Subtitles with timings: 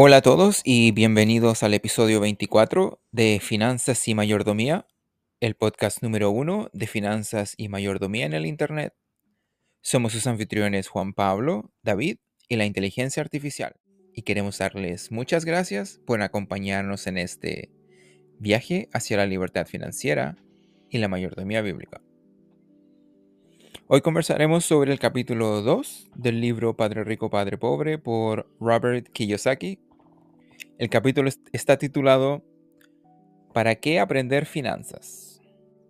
[0.00, 4.86] Hola a todos y bienvenidos al episodio 24 de Finanzas y Mayordomía,
[5.40, 8.94] el podcast número uno de Finanzas y Mayordomía en el Internet.
[9.80, 13.74] Somos sus anfitriones Juan Pablo, David y la inteligencia artificial
[14.14, 17.72] y queremos darles muchas gracias por acompañarnos en este
[18.38, 20.36] viaje hacia la libertad financiera
[20.90, 22.00] y la mayordomía bíblica.
[23.88, 29.87] Hoy conversaremos sobre el capítulo 2 del libro Padre Rico, Padre Pobre por Robert Kiyosaki
[30.78, 32.44] el capítulo está titulado
[33.52, 35.40] ¿Para qué aprender finanzas?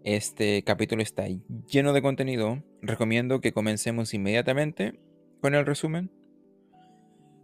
[0.02, 1.26] Este capítulo está
[1.66, 2.62] lleno de contenido.
[2.80, 4.98] Recomiendo que comencemos inmediatamente
[5.42, 6.10] con el resumen.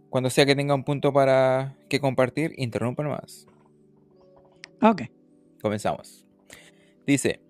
[0.09, 3.45] Cuando sea que tenga un punto para que compartir, interrumpa más.
[4.81, 5.03] Ok.
[5.61, 6.25] Comenzamos.
[7.05, 7.41] Dice,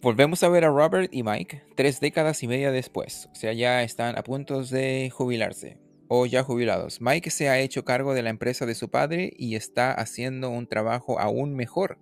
[0.00, 3.28] volvemos a ver a Robert y Mike tres décadas y media después.
[3.30, 7.00] O sea, ya están a punto de jubilarse o ya jubilados.
[7.00, 10.66] Mike se ha hecho cargo de la empresa de su padre y está haciendo un
[10.66, 11.98] trabajo aún mejor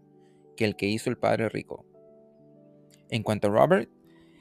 [0.56, 1.84] que el que hizo el padre rico.
[3.10, 3.90] En cuanto a Robert,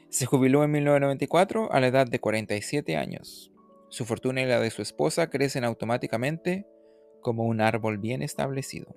[0.08, 3.52] se jubiló en 1994 a la edad de 47 años.
[3.90, 6.66] Su fortuna y la de su esposa crecen automáticamente
[7.20, 8.96] como un árbol bien establecido.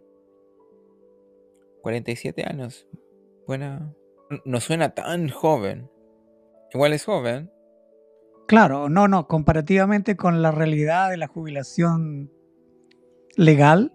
[1.81, 2.88] 47 años.
[3.45, 3.94] Buena.
[4.45, 5.91] No suena tan joven.
[6.73, 7.52] Igual es joven,
[8.52, 12.30] Claro, no, no, comparativamente con la realidad de la jubilación
[13.38, 13.94] legal,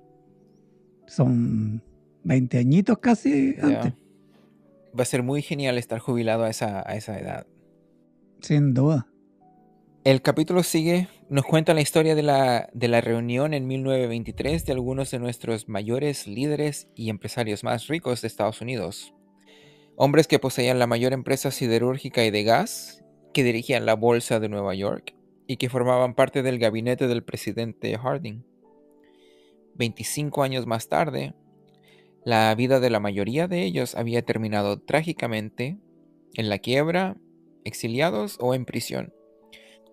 [1.07, 1.83] son
[2.25, 3.93] 20 añitos casi antes.
[4.99, 7.47] Va a ser muy genial estar jubilado a esa, edad.
[8.41, 9.09] Sin duda.
[10.05, 14.73] El capítulo sigue, nos cuenta la historia de la, de la reunión en 1923 de
[14.73, 19.13] algunos de nuestros mayores líderes y empresarios más ricos de Estados Unidos.
[19.97, 23.03] Hombres que poseían la mayor empresa siderúrgica y de gas
[23.37, 25.15] que dirigían la Bolsa de Nueva York
[25.47, 28.47] y que formaban parte del gabinete del presidente Harding.
[29.75, 31.35] 25 años más tarde,
[32.25, 35.77] la vida de la mayoría de ellos había terminado trágicamente
[36.33, 37.19] en la quiebra,
[37.63, 39.13] exiliados o en prisión.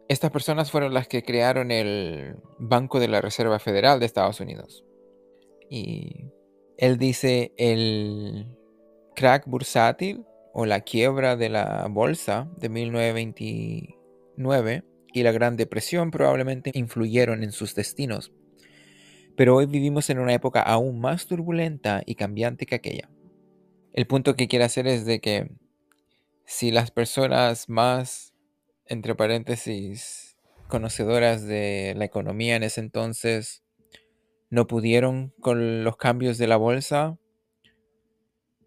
[0.08, 4.86] Estas personas fueron las que crearon el Banco de la Reserva Federal de Estados Unidos.
[5.70, 6.28] Y
[6.78, 8.48] él dice el
[9.18, 10.24] crack bursátil
[10.54, 17.52] o la quiebra de la bolsa de 1929 y la Gran Depresión probablemente influyeron en
[17.52, 18.32] sus destinos.
[19.36, 23.10] Pero hoy vivimos en una época aún más turbulenta y cambiante que aquella.
[23.94, 25.50] El punto que quiero hacer es de que
[26.46, 28.36] si las personas más,
[28.86, 30.38] entre paréntesis,
[30.68, 33.64] conocedoras de la economía en ese entonces
[34.50, 37.18] no pudieron con los cambios de la bolsa,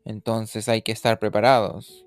[0.06, 2.06] entonces hay que estar preparados.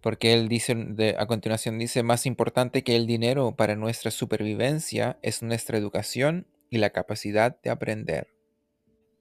[0.00, 5.42] Porque él dice, a continuación dice, más importante que el dinero para nuestra supervivencia es
[5.42, 8.28] nuestra educación y la capacidad de aprender.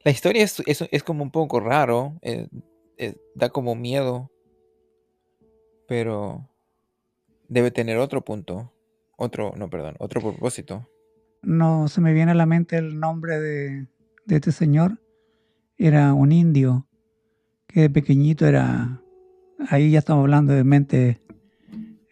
[0.03, 2.47] La historia es, es, como un poco raro, eh,
[2.97, 4.31] eh, da como miedo,
[5.87, 6.47] pero
[7.49, 8.71] debe tener otro punto,
[9.17, 10.87] otro, no, perdón, otro propósito.
[11.41, 13.87] No se me viene a la mente el nombre de,
[14.25, 14.99] de este señor,
[15.77, 16.87] era un indio
[17.67, 19.01] que de pequeñito era,
[19.69, 21.17] ahí ya estamos hablando de mentes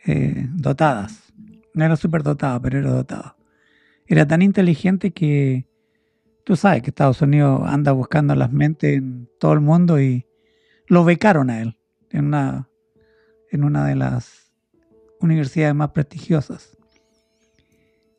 [0.05, 1.33] eh, dotadas.
[1.73, 3.35] No era súper dotado, pero era dotado.
[4.07, 5.67] Era tan inteligente que
[6.43, 10.27] tú sabes que Estados Unidos anda buscando las mentes en todo el mundo y
[10.87, 11.79] lo becaron a él
[12.11, 12.69] en una,
[13.51, 14.53] en una de las
[15.19, 16.77] universidades más prestigiosas.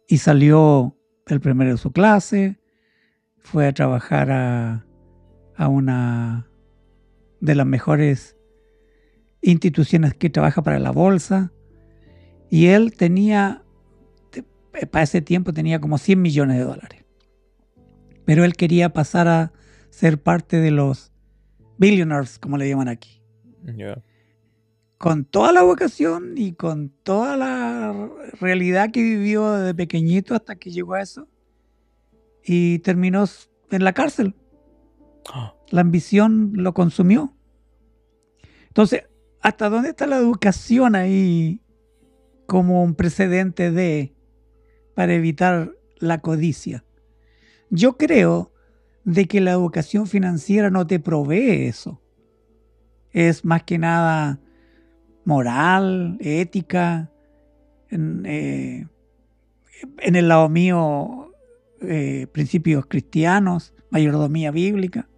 [0.09, 0.97] Y salió
[1.27, 2.59] el primero de su clase,
[3.39, 4.86] fue a trabajar a,
[5.57, 6.49] a una
[7.41, 8.37] de las mejores
[9.41, 11.53] instituciones que trabaja para la bolsa.
[12.51, 13.63] Y él tenía,
[14.91, 17.05] para ese tiempo tenía como 100 millones de dólares.
[18.25, 19.53] Pero él quería pasar a
[19.91, 21.13] ser parte de los
[21.79, 23.23] billionaires, como le llaman aquí.
[24.99, 30.71] Con toda la vocación y con toda la realidad que vivió desde pequeñito hasta que
[30.71, 31.29] llegó a eso.
[32.45, 33.25] Y terminó
[33.71, 34.35] en la cárcel.
[35.71, 37.35] La ambición lo consumió.
[38.69, 39.05] Entonces,
[39.41, 41.61] ¿hasta dónde está la educación ahí
[42.47, 44.15] como un precedente de
[44.95, 46.85] para evitar la codicia?
[47.71, 48.53] Yo creo
[49.05, 52.01] de que la educación financiera no te provee eso.
[53.13, 54.41] Es más que nada
[55.25, 57.11] moral, ética.
[57.89, 58.87] En, eh,
[59.99, 61.33] el lado mío,
[61.81, 65.09] eh, principios cristianos, mayordomía bíblica.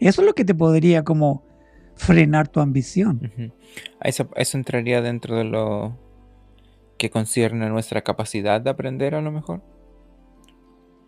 [0.00, 1.44] Eso es lo que te podría como
[1.96, 3.52] frenar tu ambición.
[4.02, 5.96] eso, entraría dentro de lo
[6.98, 9.62] que concierne a nuestra capacidad de aprender a lo mejor.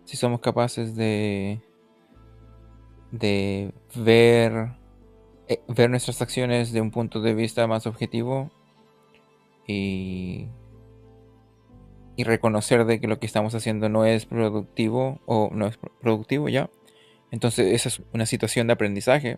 [0.05, 1.61] si somos capaces de,
[3.11, 4.71] de ver,
[5.47, 8.49] eh, ver nuestras acciones de un punto de vista más objetivo
[9.67, 10.47] y,
[12.15, 16.49] y reconocer de que lo que estamos haciendo no es productivo o no es productivo
[16.49, 16.69] ya.
[17.31, 19.37] Entonces esa es una situación de aprendizaje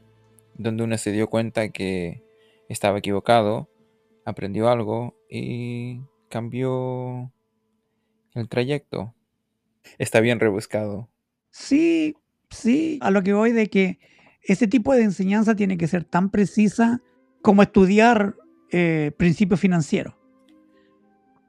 [0.56, 2.24] donde uno se dio cuenta que
[2.70, 3.70] estaba equivocado,
[4.26, 7.32] aprendió algo y cambió
[8.34, 9.14] el trayecto.
[9.98, 11.10] Está bien rebuscado.
[11.50, 12.16] Sí,
[12.50, 14.00] sí, a lo que voy de que
[14.44, 17.02] ese tipo de enseñanza tiene que ser tan precisa
[17.42, 18.36] como estudiar
[18.72, 20.16] eh, principios financieros.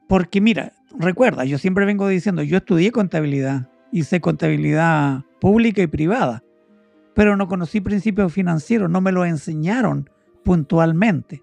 [0.09, 6.43] Porque mira, recuerda, yo siempre vengo diciendo, yo estudié contabilidad, hice contabilidad pública y privada,
[7.15, 10.11] pero no conocí principios financieros, no me lo enseñaron
[10.43, 11.43] puntualmente.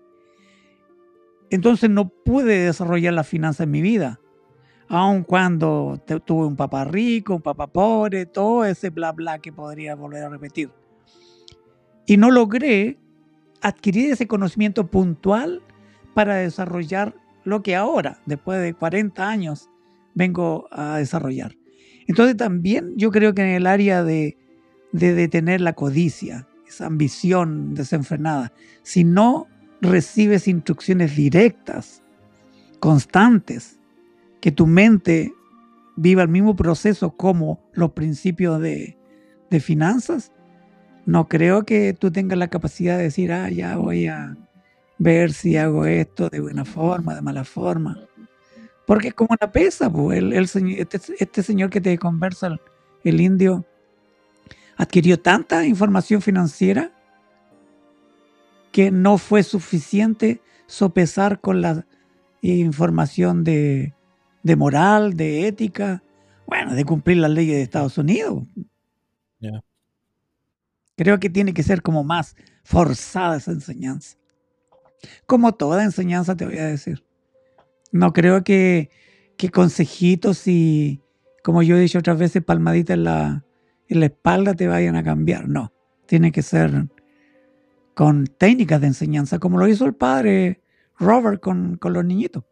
[1.50, 4.20] Entonces no pude desarrollar la finanza en mi vida
[4.90, 9.96] aun cuando tuve un papá rico, un papá pobre, todo ese bla bla que podría
[9.96, 10.72] volver a repetir.
[12.08, 12.98] Y no logré
[13.62, 15.62] adquirir ese conocimiento puntual
[16.16, 19.70] para desarrollar lo que ahora, después de 40 años,
[20.16, 21.59] vengo a desarrollar.
[22.10, 24.36] Entonces también yo creo que en el área de,
[24.92, 28.52] de detener la codicia, esa ambición desenfrenada,
[28.82, 29.48] si no
[29.80, 32.02] recibes instrucciones directas,
[32.80, 33.78] constantes,
[34.42, 35.32] que tu mente
[35.98, 38.98] viva el mismo proceso como los principios de,
[39.60, 40.32] finanzas,
[41.06, 44.36] no creo que tú tengas la capacidad de decir, ah, ya voy a
[44.98, 48.09] ver si hago esto de buena forma, de mala forma.
[48.90, 52.60] Porque es como una pesa, pues, el, este, este, señor que te conversa, el,
[53.04, 53.64] el indio,
[54.78, 56.92] adquirió tanta información financiera
[58.72, 61.86] que no fue suficiente sopesar con la
[62.42, 63.94] información de,
[64.42, 66.02] de moral, de ética,
[66.48, 68.48] bueno, de cumplir las leyes de Estados Unidos.
[70.96, 74.18] Creo que tiene que ser como más forzada esa enseñanza.
[75.28, 77.04] Como toda enseñanza te voy a decir.
[77.92, 78.90] No creo que,
[79.38, 81.02] que consejitos y,
[81.44, 83.46] como yo he dicho otras veces, palmaditas en la,
[83.88, 85.48] en la espalda te vayan a cambiar.
[85.48, 85.74] No,
[86.06, 86.88] tiene que ser
[87.94, 90.62] con técnicas de enseñanza, como lo hizo el padre
[90.98, 92.44] Robert con, con los niñitos.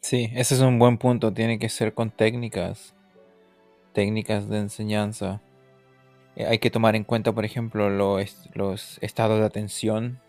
[0.00, 1.32] Sí, ese es un buen punto.
[1.32, 2.94] Tiene que ser con técnicas,
[3.92, 5.42] técnicas de enseñanza.
[6.36, 10.20] Eh, hay que tomar en cuenta, por ejemplo, los, los estados de atención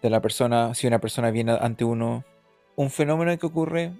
[0.00, 0.74] de la persona.
[0.74, 2.24] Si una persona viene ante uno,
[2.76, 3.92] un fenómeno que ocurre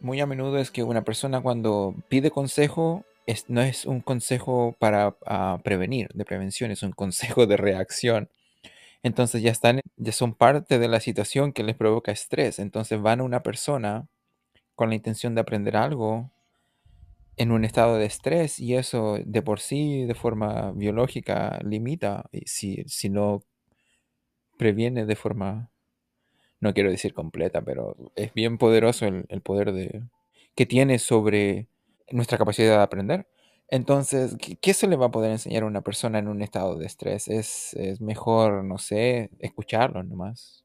[0.00, 3.04] muy a menudo es que una persona cuando pide consejo
[3.48, 8.28] no es un consejo para ah, prevenir, de prevención, es un consejo de reacción.
[9.02, 12.58] Entonces ya están, ya son parte de la situación que les provoca estrés.
[12.58, 14.08] Entonces van a una persona
[14.74, 16.30] con la intención de aprender algo
[17.36, 22.84] en un estado de estrés y eso de por sí, de forma biológica, limita, si,
[22.86, 23.42] si no
[24.58, 25.71] previene de forma,
[26.62, 30.04] no quiero decir completa, pero es bien poderoso el, poder de,
[30.54, 31.66] que tiene sobre
[32.12, 33.26] nuestra capacidad de aprender.
[33.66, 36.86] Entonces, ¿qué, se le va a poder enseñar a una persona en un estado de
[36.86, 37.26] estrés?
[37.26, 40.64] Es, es mejor, no sé, escucharlo nomás.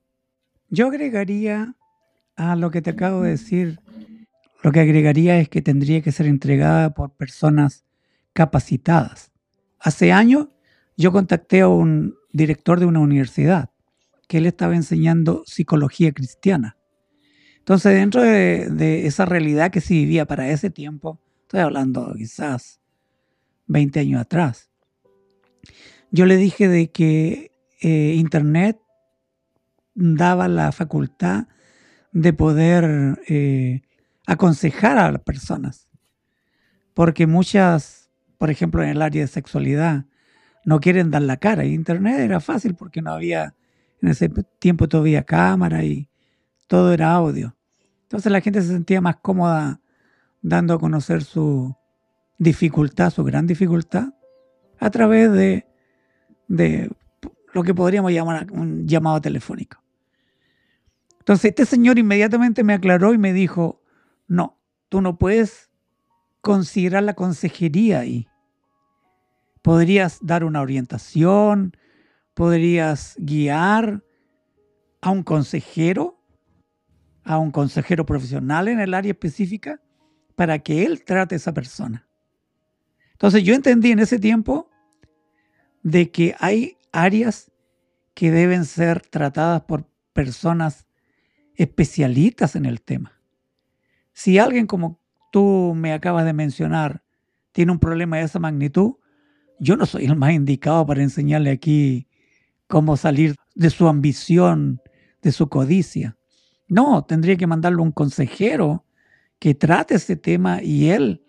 [0.69, 1.73] Yo agregaría
[2.35, 3.79] a lo que te acabo de decir,
[4.61, 7.85] lo que agregaría es que tendría que ser entregada por personas
[8.33, 9.31] capacitadas.
[9.79, 10.49] Hace años
[10.95, 13.71] yo contacté a un director de una universidad
[14.27, 16.77] que él estaba enseñando psicología cristiana.
[17.59, 22.79] Entonces, dentro de, esa realidad que se vivía para ese tiempo, estoy hablando quizás
[23.67, 24.69] 20 años atrás,
[26.11, 28.79] yo le dije de que eh, Internet
[29.93, 31.47] daba la facultad
[32.13, 33.81] de poder eh,
[34.25, 35.89] aconsejar a las personas.
[36.93, 40.05] Porque muchas, por ejemplo, en el área de sexualidad,
[40.63, 41.65] no quieren dar la cara.
[41.65, 43.55] Internet era fácil porque no había,
[44.01, 46.09] en ese tiempo todavía cámara y
[46.67, 47.55] todo era audio.
[48.03, 49.81] Entonces la gente se sentía más cómoda
[50.41, 51.75] dando a conocer su
[52.37, 54.13] dificultad, su gran dificultad,
[54.79, 55.67] a través de,
[56.47, 56.89] de
[57.53, 59.83] lo que podríamos llamar un llamado telefónico.
[61.19, 63.81] Entonces este señor inmediatamente me aclaró y me dijo,
[64.27, 65.69] no, tú no puedes
[66.41, 68.27] considerar la consejería ahí.
[69.61, 71.75] Podrías dar una orientación,
[72.37, 74.03] podrías guiar
[75.01, 76.23] a un consejero,
[77.23, 79.81] a un consejero profesional en el área específica,
[80.35, 82.07] para que él trate a esa persona.
[83.13, 84.69] Entonces yo entendí en ese tiempo
[85.81, 87.51] de que hay áreas
[88.13, 90.85] que deben ser tratadas por personas
[91.55, 93.19] especialistas en el tema.
[94.13, 95.01] Si alguien como
[95.31, 97.03] tú me acabas de mencionar
[97.51, 98.97] tiene un problema de esa magnitud,
[99.59, 102.06] yo no soy el más indicado para enseñarle aquí
[102.67, 104.81] cómo salir de su ambición,
[105.21, 106.17] de su codicia.
[106.67, 108.85] No, tendría que mandarle un consejero
[109.39, 111.23] que trate este tema y él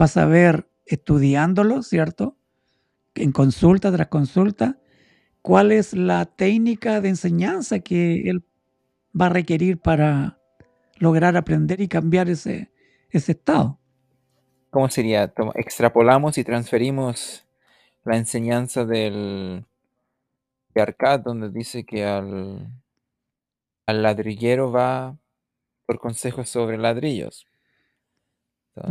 [0.00, 2.36] va a saber, estudiándolo, ¿cierto?
[3.14, 4.78] En consulta tras consulta,
[5.42, 8.44] cuál es la técnica de enseñanza que él
[9.18, 10.38] va a requerir para
[10.98, 12.70] lograr aprender y cambiar ese,
[13.10, 13.78] ese estado.
[14.70, 15.32] ¿Cómo sería?
[15.54, 17.46] Extrapolamos y transferimos
[18.04, 19.64] la enseñanza del
[20.74, 22.68] de Arcad, donde dice que al,
[23.86, 25.18] al ladrillero va
[25.86, 27.46] por consejos sobre ladrillos.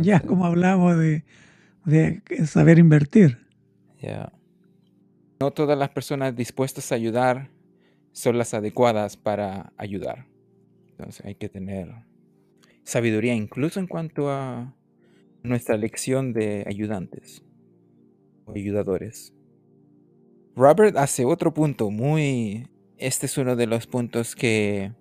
[0.00, 1.24] ya, como hablamos de,
[1.84, 3.46] de saber invertir.
[4.00, 4.32] Ya.
[5.40, 7.50] No todas las personas dispuestas a ayudar
[8.12, 10.26] son las adecuadas para ayudar.
[10.90, 11.88] Entonces hay que tener
[12.84, 14.74] sabiduría incluso en cuanto a
[15.42, 17.42] nuestra elección de ayudantes
[18.44, 19.34] o ayudadores.
[20.56, 22.68] Robert hace otro punto muy...
[22.96, 24.92] Este es uno de los puntos que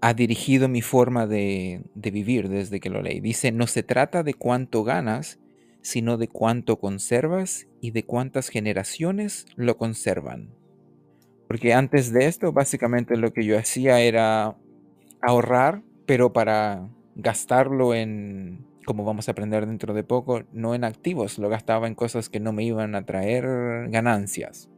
[0.00, 3.20] ha dirigido mi forma de, vivir desde que lo leí.
[3.20, 5.40] Dice, no se trata de cuánto ganas,
[5.82, 10.54] sino de cuánto conservas y de cuántas generaciones lo conservan.
[11.48, 14.56] Porque antes de esto, básicamente lo que yo hacía era
[15.20, 21.38] ahorrar, pero para gastarlo en, como vamos a aprender dentro de poco, no en activos,
[21.38, 24.70] lo gastaba en cosas que no me iban a traer ganancias.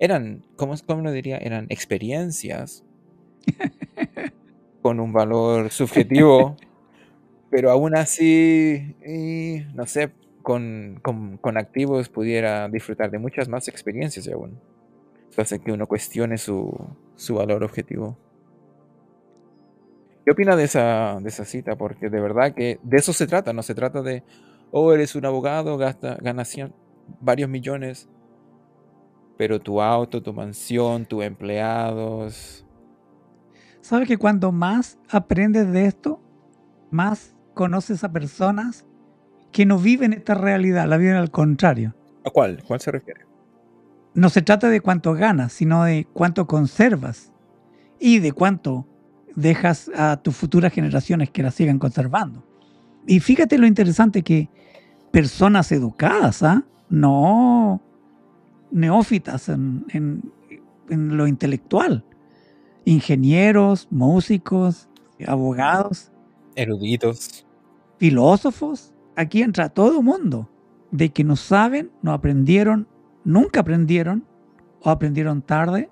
[0.00, 1.36] Eran, ¿cómo, cómo lo diría?
[1.36, 2.84] Eran experiencias
[4.80, 6.56] con un valor subjetivo,
[7.50, 8.96] pero aún así,
[9.74, 10.10] no sé,
[10.42, 14.58] con, con, activos pudiera disfrutar de muchas más experiencias aún.
[15.30, 16.74] Eso hace que uno cuestione su,
[17.14, 18.16] su valor objetivo.
[20.24, 21.76] ¿Qué opina de esa, de esa cita?
[21.76, 24.22] Porque de verdad que de eso se trata, no se trata de,
[24.70, 26.56] oh, eres un abogado, gasta, ganas
[27.20, 28.08] varios millones,
[29.40, 32.62] pero tu auto, tu mansión, tus empleados.
[33.80, 36.20] ¿Sabes que cuando más aprendes de esto,
[36.90, 38.84] más conoces a personas
[39.50, 41.94] que no viven esta realidad, la viven al contrario?
[42.22, 42.62] ¿A cuál?
[42.68, 43.22] ¿Cuál se refiere?
[44.12, 47.32] No se trata de cuánto ganas, sino de cuánto conservas
[47.98, 48.86] y de cuánto
[49.36, 52.44] dejas a tus futuras generaciones que la sigan conservando.
[53.06, 54.50] Y fíjate lo interesante que
[55.10, 56.64] personas educadas, ¿ah?
[56.90, 57.80] no
[58.70, 59.84] neófitas en,
[60.90, 62.04] en lo intelectual,
[62.84, 64.88] ingenieros, músicos,
[65.26, 66.12] abogados,
[66.54, 67.46] eruditos,
[67.98, 70.48] filósofos, aquí entra todo mundo,
[70.90, 72.88] de que no saben, no aprendieron,
[73.24, 74.26] nunca aprendieron
[74.82, 75.90] o aprendieron tarde,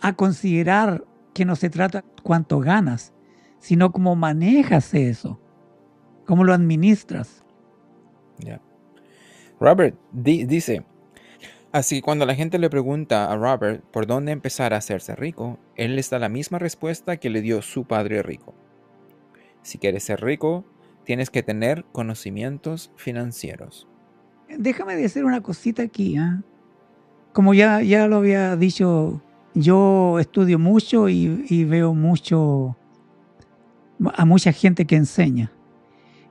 [0.00, 3.14] a considerar que no se trata cuánto ganas,
[3.58, 5.40] sino cómo manejas eso,
[6.26, 7.44] cómo lo administras.
[9.60, 10.84] Robert dice,
[11.72, 15.58] así que cuando la gente le pregunta a Robert por dónde empezar a hacerse rico,
[15.76, 18.54] él les da la misma respuesta que le dio su padre rico.
[19.62, 20.64] Si quieres ser rico,
[21.04, 23.88] tienes que tener conocimientos financieros.
[24.48, 26.16] Déjame decir una cosita aquí.
[26.16, 26.42] ¿ah?
[27.32, 29.22] Como ya, ya lo había dicho
[29.54, 32.76] yo estudio mucho y, veo mucho
[34.14, 35.52] a mucha gente que enseña.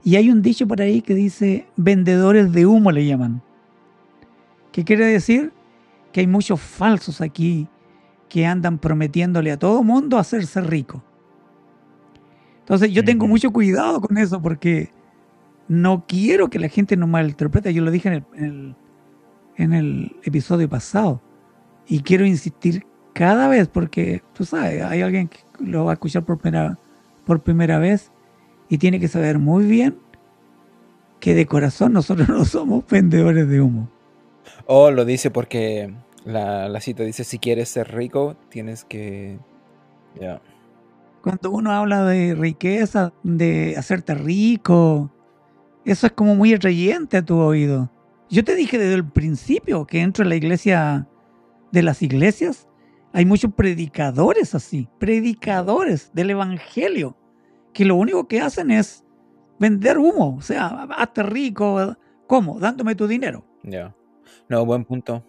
[0.04, 3.44] Y hay un dicho por ahí que dice vendedores de humo le llaman.
[4.72, 5.52] ¿Qué quiere decir?
[6.12, 7.68] Que hay muchos falsos aquí
[8.30, 11.04] que andan prometiéndole a todo mundo hacerse rico.
[12.60, 14.92] Entonces yo tengo mucho cuidado con eso porque
[15.68, 17.74] no quiero que la gente nos malinterprete.
[17.74, 18.76] Yo lo dije en el,
[19.58, 21.22] en el episodio pasado.
[21.88, 26.24] Y quiero insistir cada vez, porque tú sabes, hay alguien que lo va a escuchar
[26.24, 26.78] por primera,
[27.26, 28.12] por primera vez
[28.70, 29.98] y tiene que saber muy bien
[31.20, 33.90] que de corazón nosotros no somos vendedores de humo.
[34.74, 39.38] O oh, lo dice porque la, cita dice, si quieres ser rico, tienes que...
[41.22, 45.12] Cuando uno habla de riqueza, de hacerte rico,
[45.84, 47.92] eso es como muy atrayente a tu oído.
[48.30, 51.06] Yo te dije desde el principio que entro en la iglesia
[51.74, 52.70] de las iglesias
[53.12, 57.18] hay muchos predicadores así, predicadores del Evangelio,
[57.74, 59.04] que lo único que hacen es
[59.60, 62.58] vender humo, o sea, hazte rico, ¿cómo?
[62.58, 63.44] Dándome tu dinero.
[63.64, 63.94] Ya.
[64.50, 65.24] No, buen punto.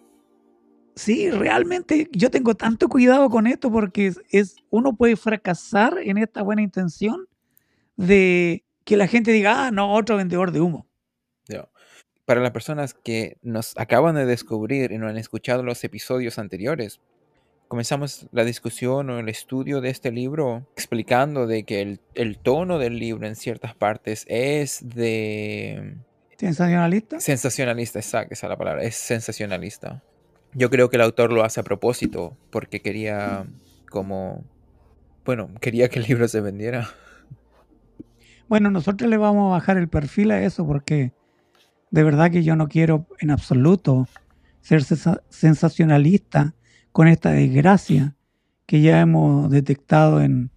[0.95, 6.43] Sí, realmente yo tengo tanto cuidado con esto porque es, uno puede fracasar en esta
[6.43, 7.27] buena intención
[7.95, 10.87] de que la gente diga, ah, no, otro vendedor de humo.
[12.25, 17.01] Para las personas que nos acaban de descubrir y no han escuchado los episodios anteriores,
[17.67, 22.97] comenzamos la discusión o el estudio de este libro explicando de que el, tono del
[22.97, 25.97] libro en ciertas partes es de
[26.37, 27.19] ¿Sensacionalista?
[27.19, 30.03] Sensacionalista, exacto, esa es la palabra, es sensacionalista.
[30.53, 33.45] Yo creo que el autor lo hace a propósito, porque quería
[33.89, 34.43] como,
[35.25, 36.89] bueno, quería que el libro se vendiera.
[38.47, 41.13] Bueno, nosotros le vamos a bajar el perfil a eso porque
[41.91, 44.07] de verdad que yo no quiero en absoluto
[44.61, 46.53] ser sensacionalista
[46.91, 48.15] con esta desgracia
[48.65, 50.51] que ya hemos detectado en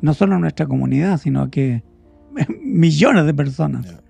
[0.00, 1.82] no solo en nuestra comunidad, sino que
[2.60, 4.03] millones de personas.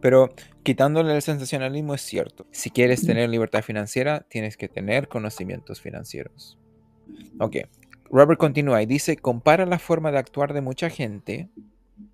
[0.00, 0.30] Pero
[0.62, 2.46] quitándole el sensacionalismo es cierto.
[2.50, 6.58] Si quieres tener libertad financiera, tienes que tener conocimientos financieros.
[7.38, 7.56] Ok.
[8.10, 11.48] Robert continúa y dice, compara la forma de actuar de mucha gente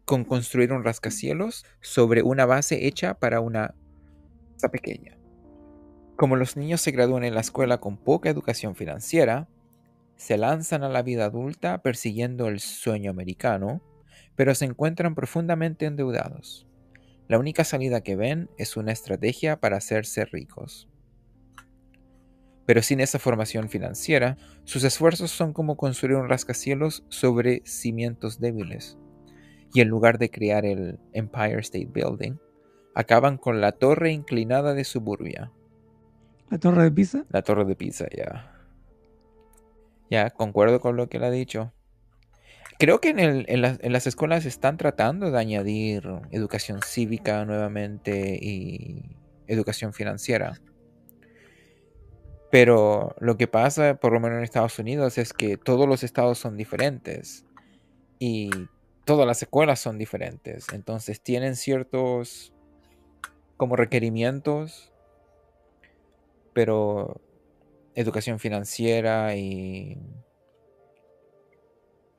[0.05, 3.75] con construir un rascacielos sobre una base hecha para una
[4.55, 5.17] casa pequeña.
[6.17, 9.49] Como los niños se gradúan en la escuela con poca educación financiera,
[10.17, 13.83] se lanzan a la vida adulta persiguiendo el sueño americano,
[14.35, 16.67] pero se encuentran profundamente endeudados.
[17.29, 20.89] La única salida que ven es una estrategia para hacerse ricos.
[22.67, 28.99] Pero sin esa formación financiera, sus esfuerzos son como construir un rascacielos sobre cimientos débiles.
[29.73, 32.39] Y en lugar de crear el Empire State Building,
[32.95, 35.53] acaban con la torre inclinada de suburbia.
[36.51, 37.25] ¿La torre de Pisa?
[37.31, 38.53] La torre de Pisa, ya.
[40.11, 41.73] Ya, concuerdo con lo que él ha dicho.
[42.79, 49.17] Creo que en, las escuelas están tratando de añadir educación cívica nuevamente y
[49.47, 50.61] educación financiera.
[52.51, 56.39] Pero lo que pasa, por lo menos en Estados Unidos, es que todos los estados
[56.39, 57.47] son diferentes
[58.19, 58.51] y
[59.05, 60.67] todas las escuelas son diferentes.
[60.73, 62.53] Entonces tienen ciertos
[63.57, 64.93] como requerimientos,
[66.53, 67.23] pero
[67.95, 69.99] educación financiera y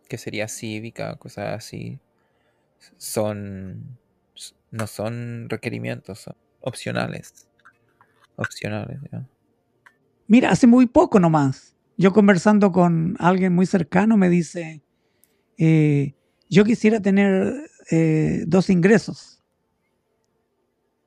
[0.07, 1.99] que sería cívica, cosas así,
[2.97, 3.97] son
[4.71, 6.29] no son requerimientos,
[6.61, 7.47] opcionales.
[8.35, 8.99] Opcionales,
[10.27, 14.81] Mira, hace muy poco nomás, yo conversando con alguien muy cercano me dice,
[15.57, 16.13] eh,
[16.49, 17.53] yo quisiera tener
[17.89, 19.41] eh, dos ingresos,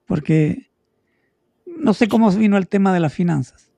[0.07, 0.71] porque
[1.67, 3.71] no sé cómo vino el tema de las finanzas.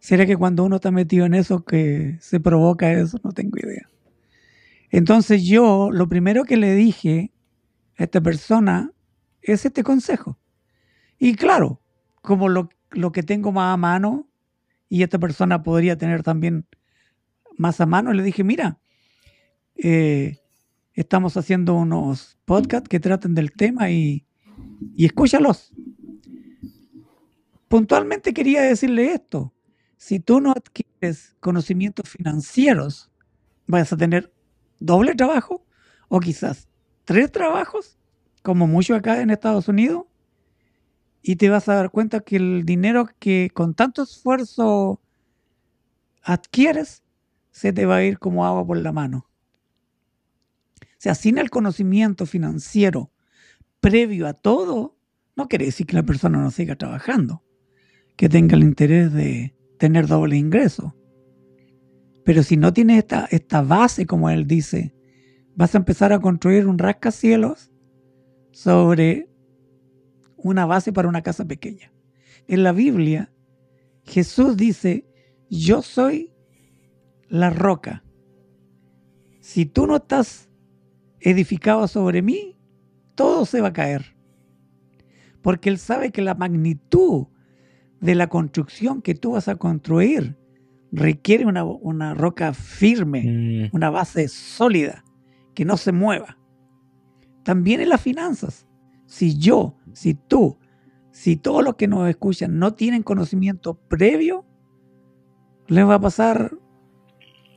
[0.00, 3.18] ¿Será que cuando uno está metido en eso que se provoca eso?
[3.22, 3.88] No tengo idea.
[4.92, 7.32] Entonces yo lo primero que le dije
[7.96, 8.92] a esta persona
[9.40, 10.38] es este consejo.
[11.18, 11.80] Y claro,
[12.20, 12.68] como lo,
[13.12, 14.28] que tengo más a mano
[14.90, 16.66] y esta persona podría tener también
[17.56, 18.78] más a mano, le dije, mira,
[19.76, 20.36] eh,
[20.92, 24.26] estamos haciendo unos podcasts que traten del tema y,
[24.94, 25.72] y escúchalos.
[27.68, 29.54] Puntualmente quería decirle esto.
[29.96, 33.10] Si tú no adquieres conocimientos financieros,
[33.66, 34.30] vas a tener
[34.84, 35.64] doble trabajo
[36.08, 36.68] o quizás
[37.04, 37.98] tres trabajos,
[38.42, 40.04] como mucho acá en Estados Unidos,
[41.22, 45.00] y te vas a dar cuenta que el dinero que con tanto esfuerzo
[46.22, 47.02] adquieres
[47.50, 49.28] se te va a ir como agua por la mano.
[50.80, 53.10] O sea, sin el conocimiento financiero
[53.80, 54.96] previo a todo,
[55.36, 57.42] no quiere decir que la persona no siga trabajando,
[58.16, 60.94] que tenga el interés de tener doble ingreso.
[62.24, 64.94] Pero si no tienes esta, esta base, como él dice,
[65.54, 67.72] vas a empezar a construir un rascacielos
[68.52, 69.28] sobre
[70.36, 71.92] una base para una casa pequeña.
[72.46, 73.32] En la Biblia,
[74.04, 75.06] Jesús dice,
[75.48, 76.32] yo soy
[77.28, 78.04] la roca.
[79.40, 80.48] Si tú no estás
[81.20, 82.58] edificado sobre mí,
[83.14, 84.16] todo se va a caer.
[85.40, 87.26] Porque Él sabe que la magnitud
[88.00, 90.36] de la construcción que tú vas a construir
[90.92, 93.68] requiere una, roca firme, mm.
[93.74, 95.04] una base sólida,
[95.54, 96.38] que no se mueva.
[97.42, 98.66] También en las finanzas.
[99.06, 100.58] Si yo, si tú,
[101.10, 104.46] si todos los que nos escuchan no tienen conocimiento previo,
[105.66, 106.52] les va a pasar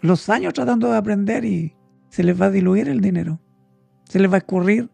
[0.01, 1.75] los años tratando de aprender y
[2.09, 3.39] se les va a diluir el dinero.
[4.05, 4.89] Se les va a escurrir,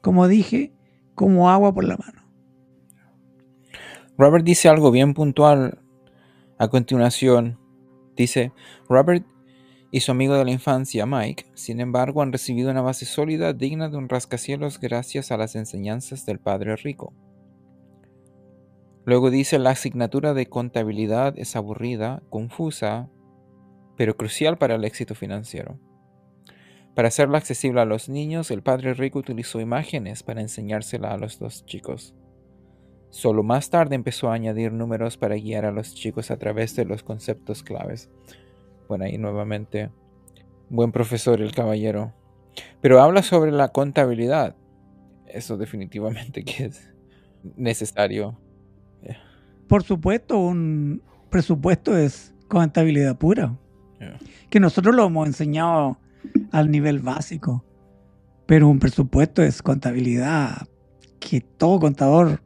[0.00, 0.72] como dije,
[1.14, 2.22] como agua por la mano.
[4.16, 5.78] Robert dice algo bien puntual
[6.58, 7.59] a continuación
[8.20, 8.52] Dice,
[8.86, 9.24] Robert
[9.90, 13.88] y su amigo de la infancia, Mike, sin embargo, han recibido una base sólida digna
[13.88, 17.14] de un rascacielos gracias a las enseñanzas del padre rico.
[19.06, 23.08] Luego dice, la asignatura de contabilidad es aburrida, confusa,
[23.96, 25.80] pero crucial para el éxito financiero.
[26.94, 31.38] Para hacerla accesible a los niños, el padre rico utilizó imágenes para enseñársela a los
[31.38, 32.14] dos chicos.
[33.10, 36.84] Solo más tarde empezó a añadir números para guiar a los chicos a través de
[36.84, 38.08] los conceptos claves.
[38.88, 39.90] Bueno, ahí nuevamente,
[40.68, 42.12] buen profesor el caballero.
[42.80, 44.56] Pero habla sobre la contabilidad.
[45.26, 46.90] Eso definitivamente que es
[47.56, 48.38] necesario.
[49.68, 53.56] Por supuesto, un presupuesto es contabilidad pura.
[54.00, 54.18] Yeah.
[54.48, 55.98] Que nosotros lo hemos enseñado
[56.50, 57.64] al nivel básico.
[58.46, 60.66] Pero un presupuesto es contabilidad
[61.20, 62.42] que todo contador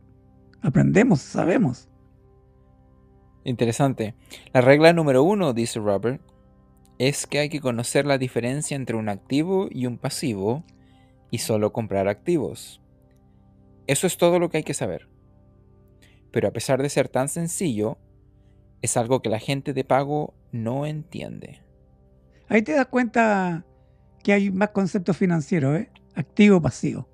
[0.65, 1.89] aprendemos, sabemos.
[3.45, 4.15] Interesante.
[4.53, 6.21] La regla número uno, dice Robert,
[6.99, 10.65] es que hay que conocer la diferencia entre un activo y un pasivo
[11.31, 12.81] y solo comprar activos.
[13.87, 15.09] Eso es todo lo que hay que saber.
[16.31, 17.99] Pero a pesar de ser tan sencillo,
[18.83, 21.63] es algo que la gente de pago no entiende.
[22.49, 23.65] Ahí te das cuenta
[24.23, 25.91] que hay más conceptos financieros, ¿eh?
[26.15, 27.09] Activo, pasivo.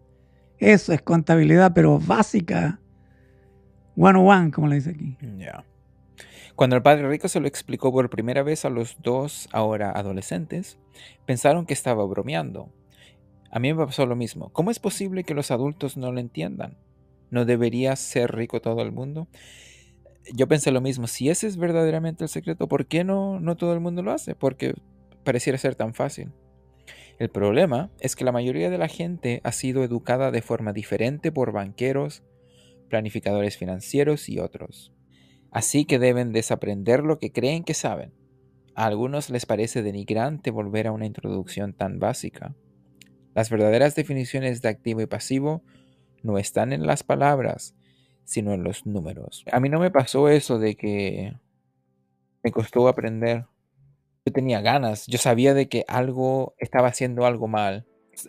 [0.58, 2.79] Eso es contabilidad, pero básica.
[4.02, 5.18] One on one, como le dice aquí.
[5.36, 5.62] Ya.
[6.56, 10.78] Cuando el padre rico se lo explicó por primera vez a los dos ahora adolescentes,
[11.26, 12.72] pensaron que estaba bromeando.
[13.50, 14.48] A mí me pasó lo mismo.
[14.54, 16.78] ¿Cómo es posible que los adultos no lo entiendan?
[17.28, 19.28] ¿No debería ser rico todo el mundo?
[20.32, 21.06] Yo pensé lo mismo.
[21.06, 24.34] Si ese es verdaderamente el secreto, ¿por qué no, no todo el mundo lo hace?
[24.34, 24.72] Porque
[25.24, 26.32] pareciera ser tan fácil.
[27.18, 31.30] El problema es que la mayoría de la gente ha sido educada de forma diferente
[31.30, 32.22] por banqueros,
[32.90, 34.92] planificadores financieros y otros.
[35.50, 38.12] Así que deben desaprender lo que creen que saben.
[38.74, 42.54] A algunos les parece denigrante volver a una introducción tan básica.
[43.34, 45.62] Las verdaderas definiciones de activo y pasivo
[46.22, 47.74] no están en las palabras,
[48.24, 49.44] sino en los números.
[49.50, 51.34] A mí no me pasó eso de que
[52.42, 53.46] me costó aprender.
[54.24, 57.86] Yo tenía ganas, yo sabía de que algo estaba haciendo algo mal.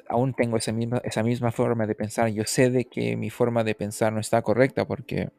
[0.08, 2.30] Aún tengo esa misma, esa misma forma de pensar.
[2.30, 5.30] Yo sé de que mi forma de pensar no está correcta porque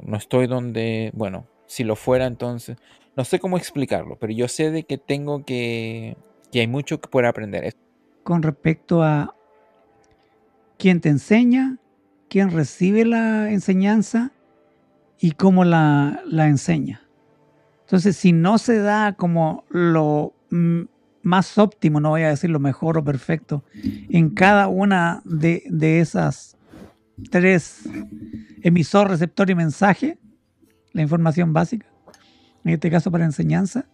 [0.00, 2.76] no estoy donde, bueno, si lo fuera entonces,
[3.16, 6.16] no sé cómo explicarlo, pero yo sé de que tengo que,
[6.52, 7.74] que hay mucho que por aprender.
[8.22, 9.34] Con respecto a
[10.78, 11.78] quién te enseña,
[12.28, 14.32] quién recibe la enseñanza
[15.18, 17.02] y cómo la, la enseña.
[17.82, 20.82] Entonces, si no se da como lo mm,
[21.26, 25.98] más óptimo, no voy a decir lo mejor o perfecto, en cada una de, de
[25.98, 26.56] esas
[27.32, 27.82] tres
[28.62, 30.18] emisor, receptor y mensaje,
[30.92, 31.88] la información básica,
[32.64, 33.88] en este caso para enseñanza,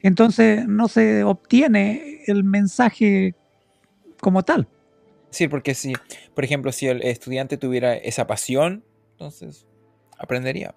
[0.00, 3.36] entonces no se obtiene el mensaje
[4.20, 4.66] como tal.
[5.30, 5.92] Sí, porque si,
[6.34, 9.64] por ejemplo, si el estudiante tuviera esa pasión, entonces
[10.18, 10.74] aprendería.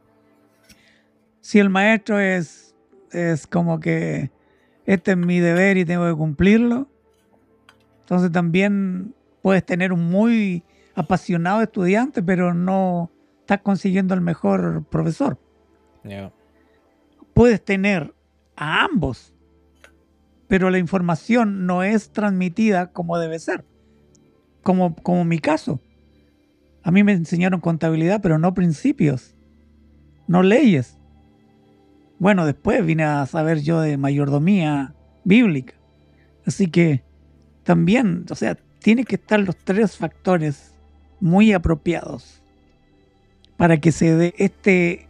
[1.41, 2.75] Si el maestro es,
[3.11, 4.29] es como que
[4.85, 6.87] este es mi deber y tengo que cumplirlo,
[8.01, 10.63] entonces también puedes tener un muy
[10.95, 15.37] apasionado estudiante, pero no estás consiguiendo el mejor profesor.
[16.03, 16.31] Yeah.
[17.33, 18.13] Puedes tener
[18.55, 19.33] a ambos,
[20.47, 23.65] pero la información no es transmitida como debe ser,
[24.63, 25.79] como, como mi caso.
[26.83, 29.35] A mí me enseñaron contabilidad, pero no principios,
[30.27, 30.99] no leyes.
[32.17, 35.73] Bueno, después vine a saber yo de mayordomía bíblica.
[36.45, 37.03] Así que
[37.63, 40.73] también, o sea, tiene que estar los tres factores
[41.19, 42.41] muy apropiados
[43.57, 45.07] para que se dé este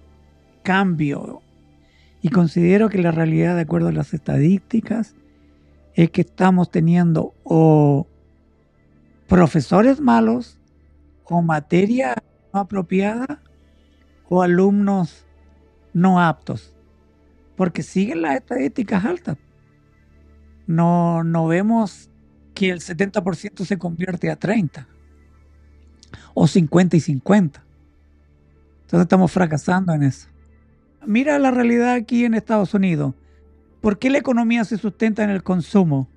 [0.63, 1.41] cambio.
[2.21, 5.15] Y considero que la realidad, de acuerdo a las estadísticas,
[5.93, 8.07] es que estamos teniendo o
[9.27, 10.59] profesores malos,
[11.25, 12.15] o materia
[12.53, 13.41] no apropiada,
[14.29, 15.25] o alumnos
[15.93, 16.74] no aptos.
[17.55, 19.37] Porque siguen las estadísticas altas.
[20.67, 22.09] No, no vemos
[22.53, 24.87] que el 70% se convierte a 30
[26.33, 27.63] o 50 y 50.
[28.81, 30.29] Entonces estamos fracasando en eso.
[31.05, 33.13] Mira la realidad aquí en Estados Unidos.
[33.81, 36.07] ¿Por qué la economía se sustenta en el consumo?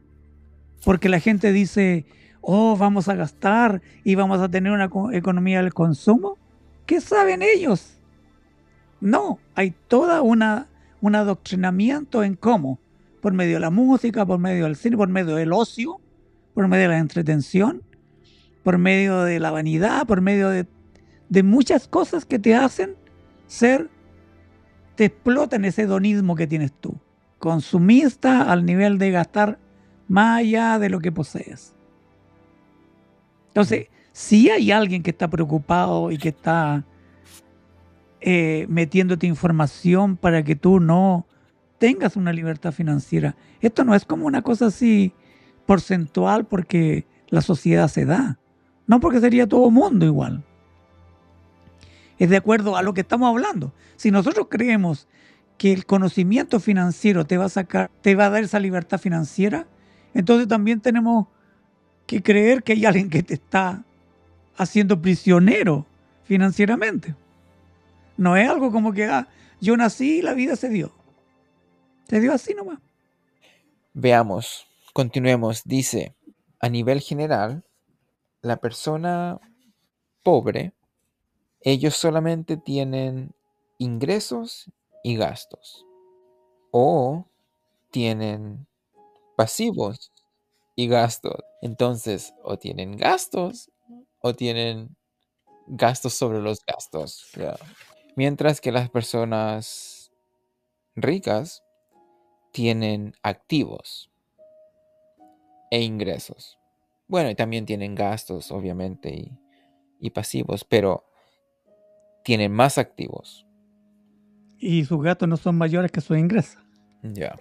[0.84, 2.06] Porque la gente dice,
[2.40, 6.38] oh, vamos a gastar y vamos a tener una economía del consumo.
[6.86, 7.98] ¿Qué saben ellos?
[9.00, 10.67] No, hay toda una
[11.00, 12.78] un adoctrinamiento en cómo,
[13.20, 16.00] por medio de la música, por medio del cine, por medio del ocio,
[16.54, 17.82] por medio de la entretención,
[18.62, 20.66] por medio de la vanidad, por medio de,
[21.42, 22.96] muchas cosas que te hacen
[23.46, 23.88] ser,
[24.94, 26.96] te explotan ese hedonismo que tienes tú,
[27.38, 29.58] consumista al nivel de gastar
[30.08, 31.74] más allá de lo que posees.
[33.48, 36.84] Entonces, si hay alguien que está preocupado y que está
[38.20, 41.26] eh, metiéndote información para que tú no
[41.78, 43.36] tengas una libertad financiera.
[43.60, 45.12] Esto no es como una cosa así
[45.66, 48.38] porcentual porque la sociedad se da.
[48.86, 50.42] No porque sería todo mundo igual.
[52.18, 53.72] Es de acuerdo a lo que estamos hablando.
[53.96, 55.06] Si nosotros creemos
[55.56, 59.66] que el conocimiento financiero te va a sacar, te va a dar esa libertad financiera,
[60.14, 61.26] entonces también tenemos
[62.06, 63.84] que creer que hay alguien que te está
[64.56, 65.86] haciendo prisionero
[66.24, 67.14] financieramente.
[68.18, 69.28] No es algo como que ah,
[69.60, 70.92] yo nací y la vida se dio.
[72.08, 72.80] Se dio así nomás.
[73.94, 75.62] Veamos, continuemos.
[75.64, 76.14] Dice,
[76.60, 77.64] a nivel general,
[78.42, 79.40] la persona
[80.22, 80.72] pobre,
[81.60, 83.32] ellos solamente tienen
[83.78, 84.70] ingresos
[85.04, 85.86] y gastos.
[86.72, 87.24] O
[87.90, 88.66] tienen
[89.36, 90.12] pasivos
[90.74, 91.40] y gastos.
[91.62, 93.70] Entonces, o tienen gastos
[94.20, 94.96] o tienen
[95.68, 97.30] gastos sobre los gastos.
[98.18, 100.10] Mientras que las personas
[100.96, 101.62] ricas
[102.50, 104.10] tienen activos
[105.70, 106.58] e ingresos.
[107.06, 109.38] Bueno, y también tienen gastos, obviamente, y,
[110.00, 111.04] y pasivos, pero
[112.24, 113.46] tienen más activos.
[114.58, 116.60] Y sus gastos no son mayores que sus ingresos.
[117.04, 117.38] Ya.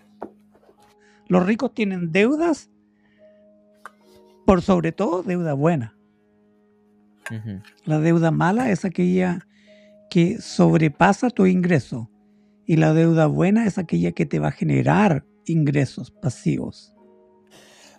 [1.27, 2.69] Los ricos tienen deudas,
[4.45, 5.97] por sobre todo deuda buena.
[7.83, 9.47] La deuda mala es aquella
[10.09, 12.09] que sobrepasa tu ingreso.
[12.65, 16.93] Y la deuda buena es aquella que te va a generar ingresos pasivos.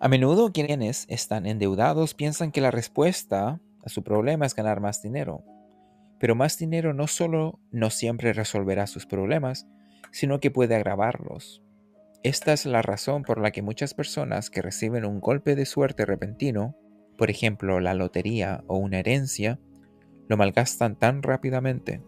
[0.01, 5.03] A menudo quienes están endeudados piensan que la respuesta a su problema es ganar más
[5.03, 5.45] dinero.
[6.21, 9.67] Pero más dinero no solo no siempre resolverá sus problemas,
[10.11, 11.63] sino que puede agravarlos.
[12.23, 16.05] Esta es la razón por la que muchas personas que reciben un golpe de suerte
[16.05, 16.77] repentino,
[17.17, 19.61] por ejemplo la lotería o una herencia,
[20.29, 22.03] lo malgastan tan rápidamente.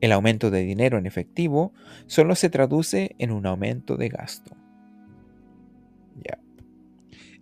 [0.00, 1.72] El aumento de dinero en efectivo
[2.06, 4.56] solo se traduce en un aumento de gasto.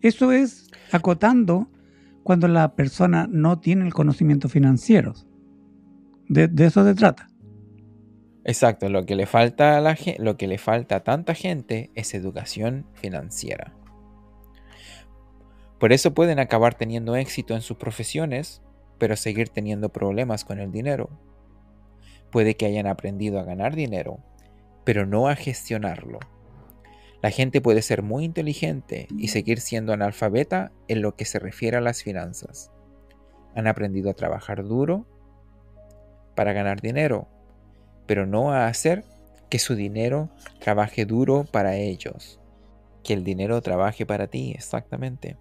[0.03, 1.69] Eso es acotando
[2.23, 5.15] cuando la persona no tiene el conocimiento financiero.
[6.29, 7.29] De, de eso se trata.
[8.45, 12.15] Exacto, lo que le falta a la lo que le falta a tanta gente es
[12.15, 13.75] educación financiera.
[15.81, 18.63] Por eso pueden acabar teniendo éxito en sus profesiones,
[18.99, 21.11] pero seguir teniendo problemas con el dinero.
[22.31, 24.19] Puede que hayan aprendido a ganar dinero,
[24.85, 26.19] pero no a gestionarlo.
[27.23, 31.77] La gente puede ser muy inteligente y seguir siendo analfabeta en lo que se refiere
[31.77, 32.71] a las finanzas.
[33.55, 35.07] Han aprendido a trabajar duro
[36.35, 37.27] para ganar dinero,
[38.07, 39.05] pero no a hacer
[39.49, 40.31] que su dinero
[40.61, 42.39] trabaje duro para ellos.
[43.03, 45.37] Que el dinero trabaje para ti, exactamente.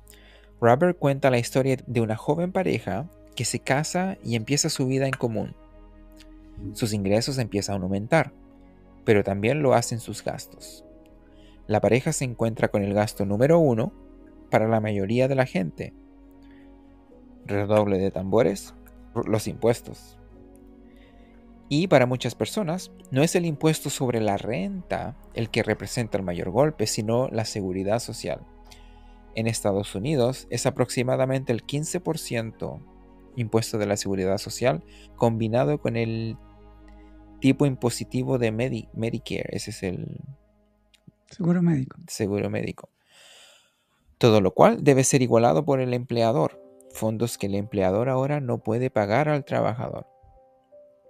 [0.62, 5.06] Robert cuenta la historia de una joven pareja que se casa y empieza su vida
[5.06, 5.56] en común.
[6.74, 8.34] Sus ingresos empiezan a aumentar,
[9.04, 10.86] pero también lo hacen sus gastos.
[11.68, 13.92] La pareja se encuentra con el gasto número uno
[14.50, 15.94] para la mayoría de la gente.
[17.46, 18.74] Redoble de tambores,
[19.26, 20.18] los impuestos.
[21.68, 26.24] Y para muchas personas, no es el impuesto sobre la renta el que representa el
[26.24, 28.42] mayor golpe, sino la seguridad social.
[29.34, 32.80] En Estados Unidos es aproximadamente el 15%
[33.36, 34.84] impuesto de la seguridad social
[35.16, 36.38] combinado con el
[37.40, 40.20] tipo impositivo de Medi- Medicare, ese es el
[41.30, 41.98] Seguro médico.
[42.08, 42.90] seguro médico.
[44.18, 48.60] Todo lo cual debe ser igualado por el empleador, fondos que el empleador ahora no
[48.60, 50.08] puede pagar al trabajador.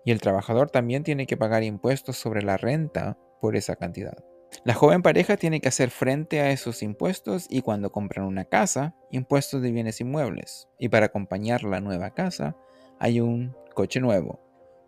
[0.04, 4.18] Y el trabajador también tiene que pagar impuestos sobre la renta por esa cantidad.
[4.64, 8.96] La joven pareja tiene que hacer frente a esos impuestos y cuando compran una casa,
[9.12, 10.68] impuestos de bienes inmuebles.
[10.80, 12.56] Y para acompañar la nueva casa,
[13.00, 14.40] hay un coche nuevo,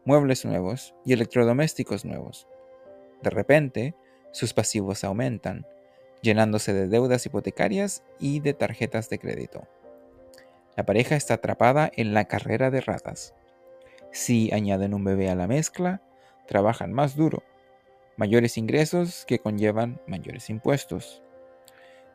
[0.05, 2.47] muebles nuevos y electrodomésticos nuevos.
[3.21, 3.95] De repente,
[4.31, 5.65] sus pasivos aumentan,
[6.21, 9.67] llenándose de deudas hipotecarias y de tarjetas de crédito.
[10.75, 13.33] La pareja está atrapada en la carrera de ratas.
[14.11, 16.01] Si añaden un bebé a la mezcla,
[16.47, 17.43] trabajan más duro,
[18.17, 21.23] mayores ingresos que conllevan mayores impuestos.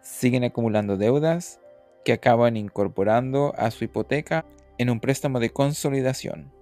[0.03, 1.61] Siguen acumulando deudas
[2.05, 4.45] que acaban incorporando a su hipoteca
[4.79, 6.53] en un préstamo de consolidación.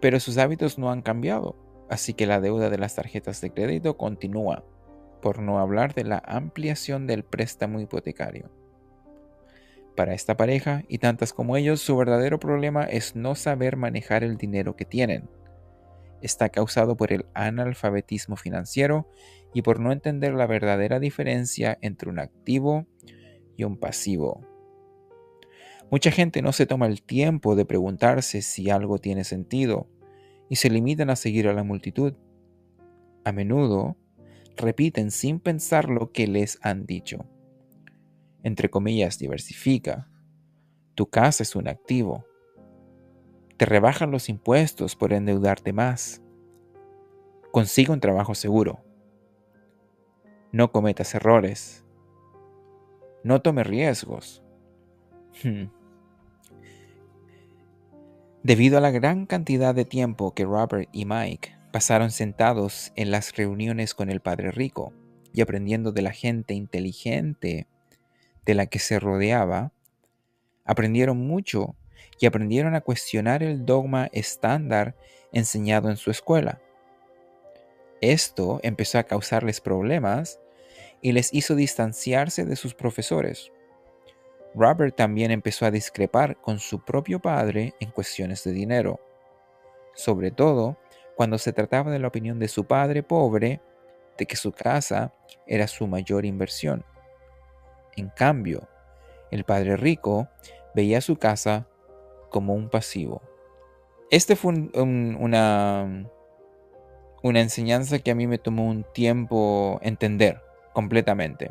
[0.00, 1.56] Pero sus hábitos no han cambiado,
[1.88, 4.64] así que la deuda de las tarjetas de crédito continúa,
[5.22, 8.50] por no hablar de la ampliación del préstamo hipotecario.
[9.94, 14.36] Para esta pareja y tantas como ellos, su verdadero problema es no saber manejar el
[14.36, 15.28] dinero que tienen.
[16.22, 19.08] Está causado por el analfabetismo financiero
[19.54, 22.86] y por no entender la verdadera diferencia entre un activo
[23.56, 24.46] y un pasivo.
[25.90, 29.88] Mucha gente no se toma el tiempo de preguntarse si algo tiene sentido
[30.48, 32.14] y se limitan a seguir a la multitud.
[33.24, 33.96] A menudo
[34.56, 37.26] repiten sin pensar lo que les han dicho.
[38.42, 40.08] Entre comillas, diversifica.
[40.94, 42.24] Tu casa es un activo.
[43.60, 46.22] Te rebajan los impuestos por endeudarte más.
[47.52, 48.82] Consigue un trabajo seguro.
[50.50, 51.84] No cometas errores.
[53.22, 54.42] No tome riesgos.
[55.44, 55.64] Hmm.
[58.42, 63.36] Debido a la gran cantidad de tiempo que Robert y Mike pasaron sentados en las
[63.36, 64.94] reuniones con el Padre Rico
[65.34, 67.66] y aprendiendo de la gente inteligente
[68.46, 69.74] de la que se rodeaba,
[70.64, 71.76] aprendieron mucho
[72.20, 74.94] y aprendieron a cuestionar el dogma estándar
[75.32, 76.60] enseñado en su escuela.
[78.02, 80.38] Esto empezó a causarles problemas
[81.00, 83.50] y les hizo distanciarse de sus profesores.
[84.54, 89.00] Robert también empezó a discrepar con su propio padre en cuestiones de dinero,
[89.94, 90.76] sobre todo
[91.16, 93.60] cuando se trataba de la opinión de su padre pobre
[94.18, 95.14] de que su casa
[95.46, 96.84] era su mayor inversión.
[97.96, 98.68] En cambio,
[99.30, 100.28] el padre rico
[100.74, 101.66] veía su casa
[102.30, 103.20] como un pasivo.
[104.10, 106.08] Este fue una,
[107.22, 110.40] una enseñanza que a mí me tomó un tiempo entender
[110.72, 111.50] completamente.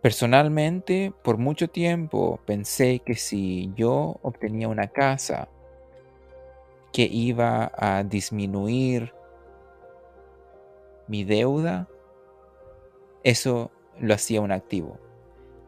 [0.00, 5.48] Personalmente, por mucho tiempo pensé que si yo obtenía una casa
[6.92, 9.14] que iba a disminuir
[11.06, 11.88] mi deuda,
[13.22, 14.98] eso lo hacía un activo.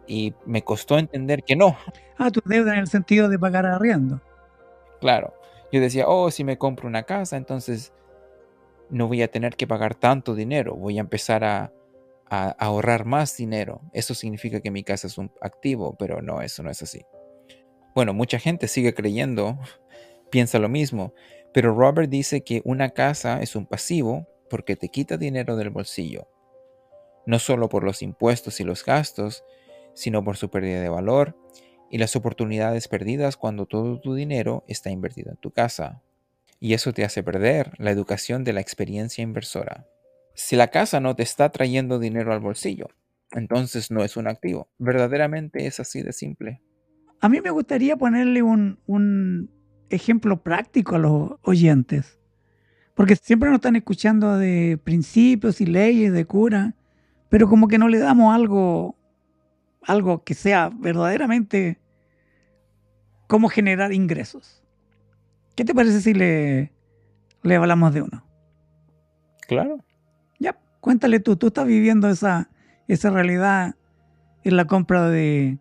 [0.06, 1.76] Y me costó entender que no.
[2.16, 4.20] Ah, tu deuda en el sentido de pagar arriendo.
[5.00, 5.34] Claro.
[5.72, 7.92] Yo decía, oh, si me compro una casa, entonces
[8.90, 10.76] no voy a tener que pagar tanto dinero.
[10.76, 11.72] Voy a empezar a,
[12.30, 13.80] ahorrar más dinero.
[13.92, 17.02] Eso significa que mi casa es un activo, pero no, eso no es así.
[17.94, 19.58] Bueno, mucha gente sigue creyendo,
[20.30, 21.14] piensa lo mismo,
[21.52, 26.28] pero Robert dice que una casa es un pasivo porque te quita dinero del bolsillo,
[27.24, 29.44] no solo por los impuestos y los gastos,
[29.94, 31.36] sino por su pérdida de valor
[31.90, 36.02] y las oportunidades perdidas cuando todo tu dinero está invertido en tu casa.
[36.60, 39.86] Y eso te hace perder la educación de la experiencia inversora.
[40.34, 42.88] Si la casa no te está trayendo dinero al bolsillo,
[43.32, 44.68] entonces no es un activo.
[44.78, 46.62] Verdaderamente es así de simple.
[47.20, 49.50] A mí me gustaría ponerle un,
[49.90, 52.18] ejemplo práctico a los oyentes,
[52.94, 56.74] porque siempre nos están escuchando de principios y leyes de cura,
[57.28, 58.96] pero como que no le damos algo,
[59.86, 61.80] algo que sea verdaderamente
[63.26, 64.62] como generar ingresos.
[65.56, 66.72] ¿Qué te parece si le,
[67.42, 68.24] le hablamos de uno?
[69.46, 69.78] Claro.
[70.84, 72.50] Cuéntale tú, tú estás viviendo esa,
[72.88, 73.74] esa realidad
[74.42, 75.58] en la compra de...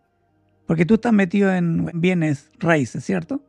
[0.67, 3.41] Porque tú estás metido en bienes raíces, ¿cierto?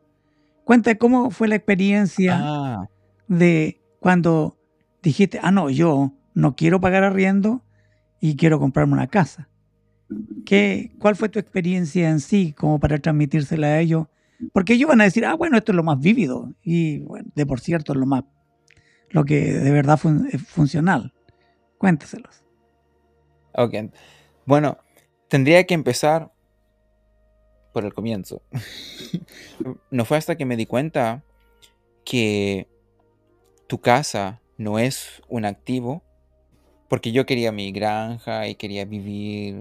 [0.63, 2.87] Cuéntale cómo fue la experiencia ah.
[3.27, 4.57] de cuando
[5.03, 7.61] dijiste, ah, no, yo no quiero pagar arriendo
[8.21, 9.49] y quiero comprarme una casa.
[10.45, 14.07] ¿Qué, ¿Cuál fue tu experiencia en sí como para transmitírsela a ellos?
[14.53, 17.45] Porque ellos van a decir, ah, bueno, esto es lo más vívido y bueno, de
[17.45, 18.23] por cierto es lo más,
[19.09, 19.99] lo que de verdad
[20.31, 21.13] es funcional.
[21.77, 22.43] Cuéntaselos.
[23.53, 23.73] Ok.
[24.45, 24.77] Bueno,
[25.27, 26.31] tendría que empezar
[27.73, 28.41] por el comienzo.
[29.91, 31.23] no fue hasta que me di cuenta
[32.03, 32.67] que
[33.67, 36.03] tu casa no es un activo,
[36.87, 39.55] porque yo quería mi granja y quería vivir,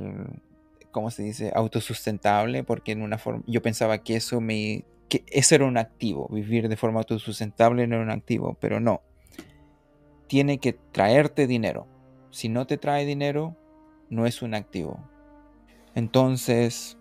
[0.90, 5.54] ¿cómo se dice?, autosustentable, porque en una forma, yo pensaba que eso me, que eso
[5.54, 9.02] era un activo, vivir de forma autosustentable no era un activo, pero no.
[10.26, 11.86] Tiene que traerte dinero
[12.34, 13.56] si no te trae dinero,
[14.10, 14.98] no es un activo.
[15.94, 16.98] Entonces,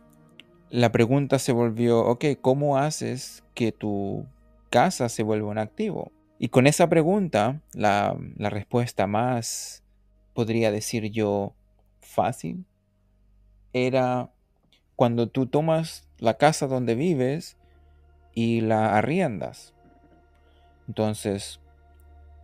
[0.70, 4.28] la pregunta se volvió, ok, ¿cómo haces que tu
[4.70, 6.12] casa se vuelva un activo?
[6.38, 9.83] Y con esa pregunta, la, la respuesta más,
[10.34, 11.54] podría decir yo,
[12.02, 12.66] fácil,
[13.74, 14.32] era
[14.96, 17.58] cuando tú tomas la casa donde vives
[18.34, 19.74] y la arriendas.
[20.88, 21.60] Entonces,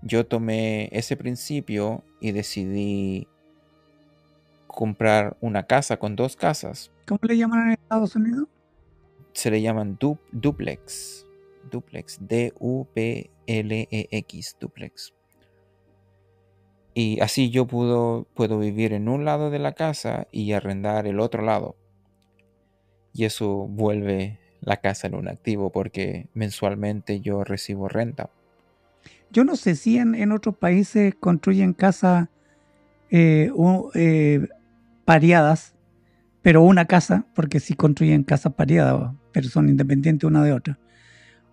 [0.02, 3.28] yo tomé ese principio y decidí
[4.68, 6.92] comprar una casa con dos casas.
[7.06, 8.48] ¿Cómo le llaman en Estados Unidos?
[9.34, 9.98] Se le llaman
[10.32, 11.26] duplex.
[11.70, 12.18] Duplex.
[12.22, 13.28] D-U-P-L-E-X.
[14.60, 15.14] Duplex.
[16.94, 21.20] Y así yo puedo, puedo vivir en un lado de la casa y arrendar el
[21.20, 21.76] otro lado.
[23.14, 28.30] Y eso vuelve la casa en un activo porque mensualmente yo recibo renta.
[29.32, 32.30] Yo no sé si en, otros países construyen casas
[33.12, 33.52] eh,
[33.94, 34.48] eh,
[35.06, 35.76] pareadas,
[36.42, 40.80] pero una casa, porque sí construyen casas pareadas, pero son independientes una de otra.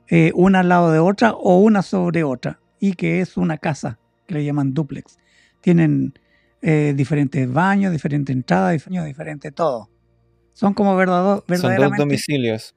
[0.08, 3.98] Eh, una al lado de otra o una sobre otra, y que es una casa,
[4.26, 5.18] que le llaman duplex.
[5.66, 6.14] Tienen
[6.62, 9.90] diferentes baños, diferentes entradas, diferentes todo.
[10.52, 11.56] Son como verdaderamente...
[11.58, 12.76] Son dos domicilios.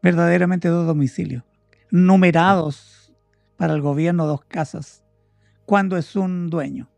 [0.00, 1.42] Verdaderamente dos domicilios.
[1.90, 3.12] Numerados
[3.56, 5.04] para el gobierno dos casas
[5.66, 6.88] cuando es un dueño.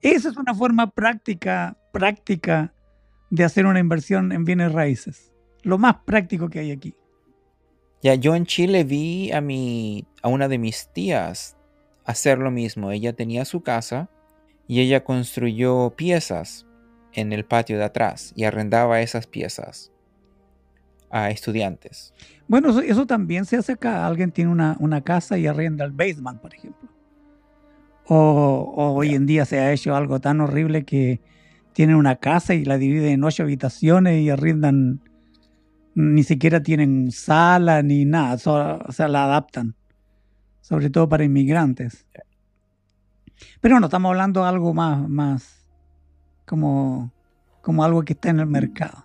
[0.00, 2.74] Esa es una forma práctica, práctica
[3.30, 5.32] de hacer una inversión en bienes raíces.
[5.62, 6.96] Lo más práctico que hay aquí.
[8.02, 11.56] Ya, yo en Chile vi a mi, a una de mis tías
[12.04, 12.90] hacer lo mismo.
[12.90, 14.10] Ella tenía su casa
[14.66, 16.66] y ella construyó piezas
[17.12, 19.92] en el patio de atrás y arrendaba esas piezas
[21.10, 22.12] a estudiantes.
[22.48, 24.06] Bueno, eso, eso también se hace acá.
[24.06, 26.88] Alguien tiene una, una casa y arrenda el basement, por ejemplo.
[28.06, 31.20] O, o hoy en día se ha hecho algo tan horrible que
[31.72, 35.00] tienen una casa y la dividen en ocho habitaciones y arrendan,
[35.94, 39.74] ni siquiera tienen sala ni nada, so- o sea, la adaptan,
[40.60, 42.06] sobre todo para inmigrantes.
[43.60, 45.66] Pero no, estamos hablando de algo más, más
[46.46, 47.12] como,
[47.62, 49.04] como algo que está en el mercado.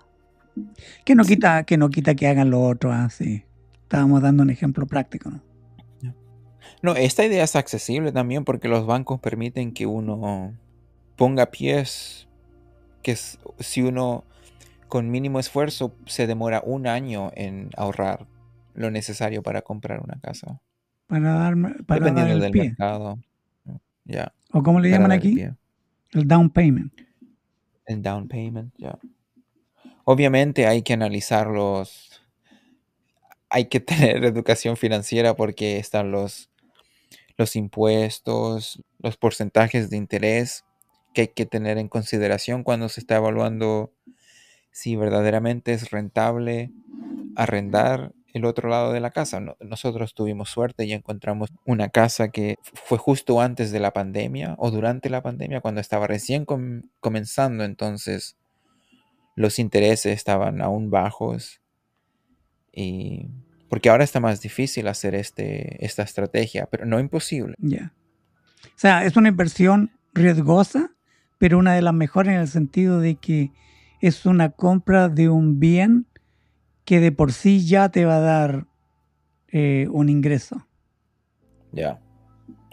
[1.06, 3.46] Que no quita, que no quita que hagan lo otro así.
[3.84, 5.42] Estábamos dando un ejemplo práctico, ¿no?
[6.82, 10.54] No, esta idea es accesible también porque los bancos permiten que uno
[11.18, 12.28] ponga pies,
[13.02, 14.24] que si uno
[14.88, 18.28] con mínimo esfuerzo se demora un año en ahorrar
[18.74, 20.62] lo necesario para comprar una casa,
[21.08, 22.64] Para dar, para dar dependiendo el del pie.
[22.70, 23.20] mercado.
[24.52, 25.54] O como le llaman aquí, pie.
[26.14, 26.94] el down payment.
[27.86, 28.98] El down payment, ya.
[30.04, 32.24] Obviamente hay que analizar los...
[33.50, 36.50] Hay que tener educación financiera porque están los,
[37.38, 40.66] los impuestos, los porcentajes de interés
[41.14, 43.92] que hay que tener en consideración cuando se está evaluando
[44.72, 46.72] si verdaderamente es rentable
[47.36, 49.40] arrendar el otro lado de la casa.
[49.40, 54.56] No- Nosotros tuvimos suerte y encontramos una casa que fue justo antes de la pandemia
[54.58, 58.38] o durante la pandemia, cuando estaba recién com- comenzando, entonces
[59.36, 61.62] los intereses estaban aún bajos
[62.72, 63.28] y
[63.70, 67.54] porque ahora está más difícil hacer este, esta estrategia, pero no imposible.
[67.60, 67.94] Ya.
[68.66, 70.92] O sea, es una inversión riesgosa,
[71.38, 73.52] pero una de las mejores en el sentido de que
[74.02, 76.08] es una compra de un bien
[76.90, 78.66] que de por sí ya te va a dar
[79.50, 80.66] eh, un ingreso.
[81.72, 82.02] Ya,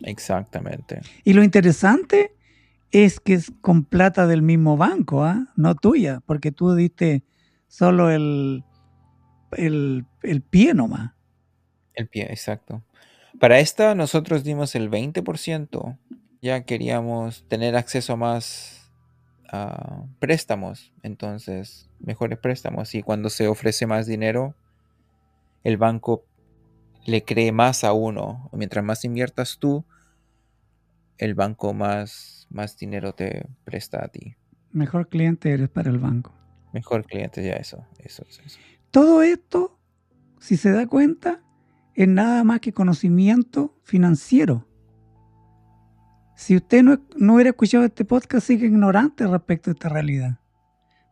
[0.01, 1.03] exactamente.
[1.23, 2.35] Y lo interesante
[2.91, 5.49] es que es con plata del mismo banco, ¿ah?
[5.55, 7.25] no tuya, porque tú diste
[7.69, 8.65] solo el,
[9.53, 11.13] el, el pie nomás.
[11.93, 12.83] El pie, exacto.
[13.39, 15.99] Para esta nosotros dimos el 20%.
[16.41, 18.76] Ya queríamos tener acceso a más
[20.19, 22.95] préstamos, entonces mejores préstamos.
[22.95, 24.55] Y cuando se ofrece más dinero,
[25.65, 26.25] el banco
[27.07, 28.51] le cree más a uno.
[28.53, 29.85] Mientras más inviertas tú,
[31.19, 34.37] el banco más, más dinero te presta a ti.
[34.73, 36.33] Mejor cliente eres para el banco.
[36.73, 38.43] Mejor cliente, ya eso, eso, eso.
[38.45, 38.59] eso.
[38.91, 39.79] Todo esto,
[40.41, 41.43] si se da cuenta,
[41.95, 44.67] es nada más que conocimiento financiero.
[46.37, 50.39] Si usted no, no hubiera escuchado este podcast, sigue ignorante respecto a esta realidad.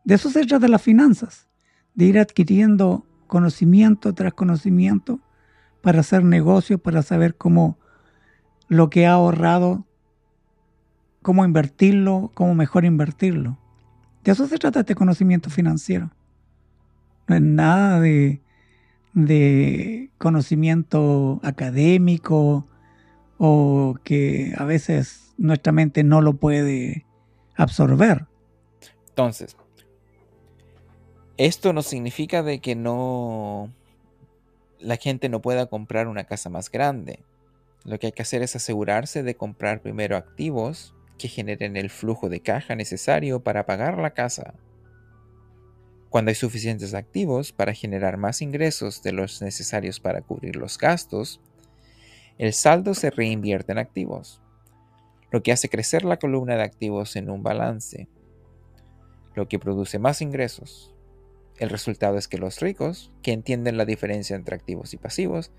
[0.03, 1.49] De eso se trata las finanzas,
[1.95, 5.19] de ir adquiriendo conocimiento tras conocimiento
[5.81, 7.79] para hacer negocios, para saber cómo
[8.67, 9.87] lo que ha ahorrado,
[11.23, 13.57] cómo invertirlo, cómo mejor invertirlo.
[14.23, 16.11] De eso se trata este conocimiento financiero.
[17.27, 18.43] No es nada de,
[19.13, 22.67] de conocimiento académico
[23.37, 27.05] o que a veces nuestra mente no lo puede
[27.55, 28.25] absorber.
[29.09, 29.55] Entonces,
[31.37, 33.71] esto no significa de que no
[34.79, 37.19] la gente no pueda comprar una casa más grande.
[37.83, 42.29] Lo que hay que hacer es asegurarse de comprar primero activos que generen el flujo
[42.29, 44.53] de caja necesario para pagar la casa.
[46.09, 51.41] Cuando hay suficientes activos para generar más ingresos de los necesarios para cubrir los gastos,
[52.37, 54.41] el saldo se reinvierte en activos,
[55.31, 58.07] lo que hace crecer la columna de activos en un balance,
[59.35, 60.93] lo que produce más ingresos.
[61.57, 65.51] El resultado es que los ricos, que entienden la diferencia entre activos y pasivos,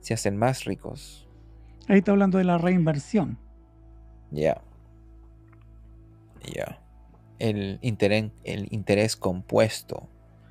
[0.00, 1.28] se hacen más ricos.
[1.88, 3.38] Ahí está hablando de la reinversión.
[4.30, 4.62] Ya.
[6.54, 6.80] Ya.
[7.38, 10.08] El, interés, el interés compuesto.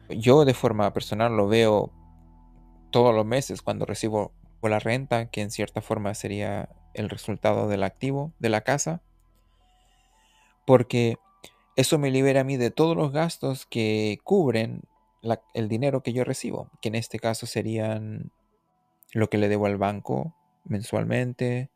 [0.10, 1.92] Yo de forma personal lo veo
[2.92, 4.34] todos los meses cuando recibo
[4.70, 9.02] la renta, que en cierta forma sería el resultado del activo de la casa.
[10.66, 11.18] Porque
[11.76, 14.82] eso me libera a mí de todos los gastos que cubren
[15.54, 18.32] el dinero que yo recibo, que en este caso serían
[19.14, 20.36] lo que le debo al banco
[20.66, 21.70] mensualmente.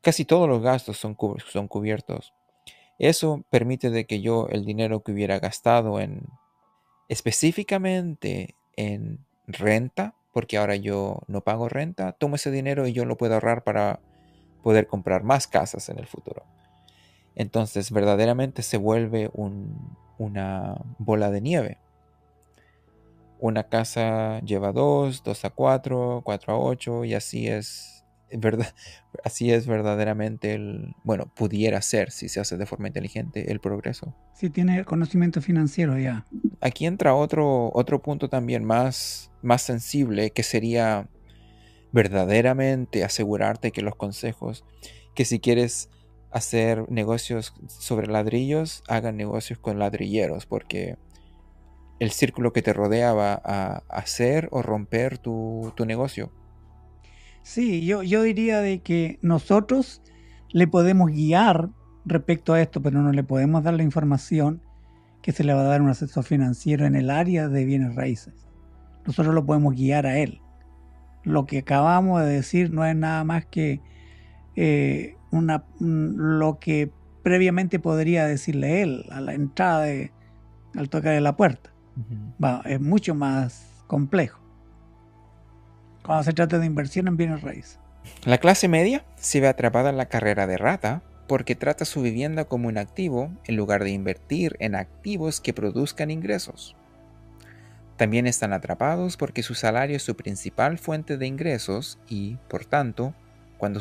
[0.00, 2.34] Casi todos los gastos son, son cubiertos.
[2.98, 6.28] Eso permite de que yo el dinero que hubiera gastado en
[7.08, 13.16] específicamente en renta, porque ahora yo no pago renta, tomo ese dinero y yo lo
[13.16, 14.00] puedo ahorrar para
[14.62, 16.44] poder comprar más casas en el futuro.
[17.36, 21.78] Entonces verdaderamente se vuelve un- una bola de nieve.
[23.38, 27.93] una casa lleva 2, 2 a 4, 4 a 8 y así es,
[28.40, 28.74] verdad,
[29.24, 34.14] así es verdaderamente el, bueno, pudiera ser si se hace de forma inteligente el progreso.
[34.34, 36.26] Si tiene conocimiento financiero ya.
[36.60, 41.08] Aquí entra otro, otro punto también más, más sensible que sería
[41.92, 44.64] verdaderamente asegurarte que los consejos,
[45.14, 45.90] que si quieres
[46.32, 50.98] hacer negocios sobre ladrillos, hagan negocios con ladrilleros, porque
[52.00, 56.32] el círculo que te rodea va a hacer o romper tu, negocio.
[57.44, 60.00] Sí, yo, yo diría de que nosotros
[60.48, 61.68] le podemos guiar
[62.06, 64.62] respecto a esto, pero no le podemos dar la información
[65.20, 68.32] que se le va a dar un asesor financiero en el área de bienes raíces.
[69.06, 70.40] Nosotros lo podemos guiar a él.
[71.22, 73.82] Lo que acabamos de decir no es nada más que
[74.56, 76.90] eh, una, lo que
[77.22, 80.12] previamente podría decirle él a la entrada de,
[80.74, 81.74] al tocar de la puerta.
[82.64, 84.43] es mucho más complejo
[86.04, 87.78] cuando se trata de inversión en bienes raíces.
[88.24, 92.44] La clase media se ve atrapada en la carrera de rata porque trata su vivienda
[92.44, 96.76] como un activo en lugar de invertir en activos que produzcan ingresos.
[97.96, 103.14] También están atrapados porque su salario es su principal fuente de ingresos y, por tanto,
[103.56, 103.80] cuando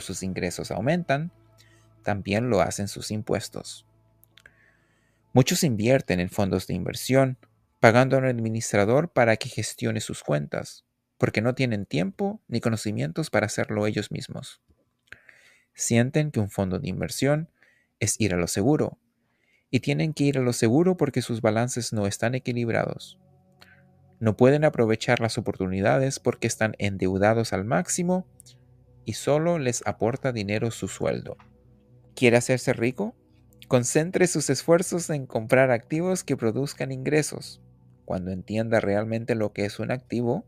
[0.00, 1.30] sus, ingresos aumentan,
[2.02, 3.86] también lo hacen sus impuestos.
[5.32, 7.36] Muchos invierten en fondos de inversión,
[7.78, 10.85] pagando a un administrador para que gestione sus cuentas,
[11.18, 14.60] porque no tienen tiempo ni conocimientos para hacerlo ellos mismos.
[15.74, 17.50] Sienten que un fondo de inversión
[18.00, 18.98] es ir a lo seguro,
[19.70, 23.18] y tienen que ir a lo seguro porque sus balances no están equilibrados.
[24.18, 28.26] No pueden aprovechar las oportunidades porque están endeudados al máximo
[29.04, 31.36] y solo les aporta dinero su sueldo.
[32.14, 33.14] ¿Quiere hacerse rico?
[33.68, 37.60] Concentre sus esfuerzos en comprar activos que produzcan ingresos.
[38.04, 40.46] Cuando entienda realmente lo que es un activo,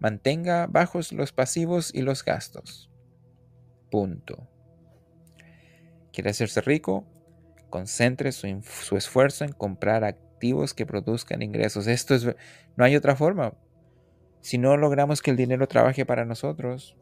[0.00, 2.90] mantenga bajos los pasivos y los gastos.
[3.90, 4.48] Punto.
[6.12, 7.06] ¿Quiere hacerse rico?
[7.68, 11.86] Concentre su, su, esfuerzo en comprar activos que produzcan ingresos.
[11.86, 12.26] Esto es,
[12.76, 13.54] no hay otra forma.
[14.40, 16.96] Si no logramos que el dinero trabaje para nosotros,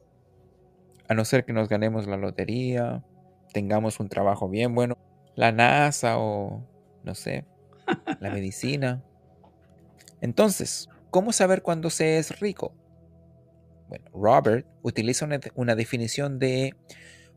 [1.09, 3.03] a no ser que nos ganemos la lotería,
[3.53, 4.99] tengamos un trabajo bien bueno,
[5.37, 6.67] la NASA o,
[7.05, 7.47] no sé,
[8.21, 9.03] la medicina.
[10.21, 12.75] Entonces, ¿cómo saber cuándo se es rico?
[13.89, 16.75] Bueno, Robert utiliza una, definición de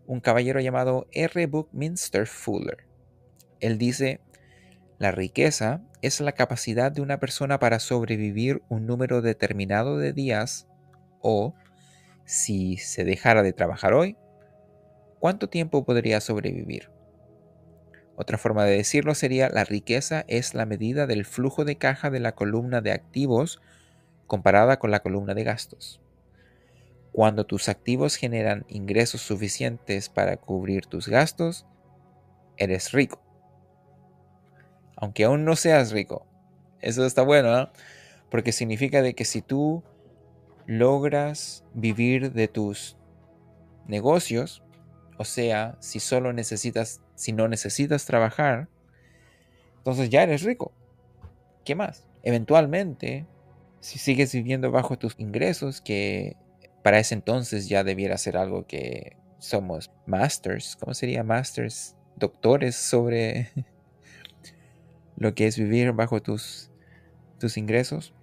[0.05, 1.47] un caballero llamado R.
[1.47, 2.85] Buckminster Fuller.
[3.61, 4.19] Él dice,
[4.99, 10.67] la riqueza es la capacidad de una persona para sobrevivir un número determinado de días
[11.21, 11.55] o
[12.25, 14.17] si se dejara de trabajar hoy,
[15.19, 16.89] ¿cuánto tiempo podría sobrevivir?
[18.15, 22.19] Otra forma de decirlo sería la riqueza es la medida del flujo de caja de
[22.19, 23.61] la columna de activos
[24.27, 26.00] comparada con la columna de gastos.
[27.11, 31.65] Cuando tus activos generan ingresos suficientes para cubrir tus gastos,
[32.57, 33.21] eres rico.
[34.95, 36.25] Aunque aún no seas rico.
[36.79, 37.69] Eso está bueno, ¿no?
[38.29, 39.83] Porque significa de que si tú
[40.67, 42.97] logras vivir de tus
[43.87, 44.63] negocios,
[45.17, 48.69] o sea, si solo necesitas, si no necesitas trabajar,
[49.77, 50.71] entonces ya eres rico.
[51.65, 52.07] ¿Qué más?
[52.23, 53.25] Eventualmente,
[53.79, 56.37] si sigues viviendo bajo tus ingresos, que
[56.83, 61.95] para ese entonces ya debiera ser algo que somos masters, ¿cómo sería masters?
[62.15, 63.49] Doctores sobre
[65.17, 66.71] lo que es vivir bajo tus,
[67.39, 68.13] tus ingresos.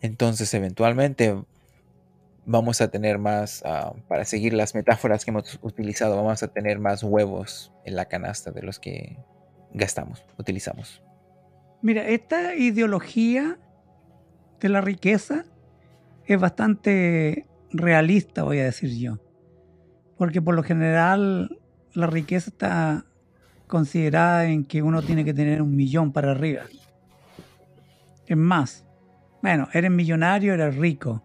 [0.00, 1.36] Entonces, eventualmente
[2.46, 6.78] vamos a tener más, ah, para seguir las metáforas que hemos utilizado, vamos a tener
[6.78, 9.18] más huevos en la canasta de los que
[9.72, 11.02] gastamos, utilizamos.
[11.82, 13.58] Mira, esta ideología
[14.60, 15.44] de la riqueza
[16.24, 19.18] es bastante realista, voy a decir yo.
[20.16, 21.58] Porque por lo general
[21.94, 23.04] la riqueza está
[23.66, 26.62] considerada en que uno tiene que tener un millón para arriba.
[28.26, 28.84] Es más,
[29.42, 31.22] bueno, eres millonario, eres rico.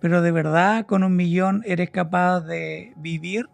[0.00, 3.46] Pero de verdad con un millón eres capaz de vivir.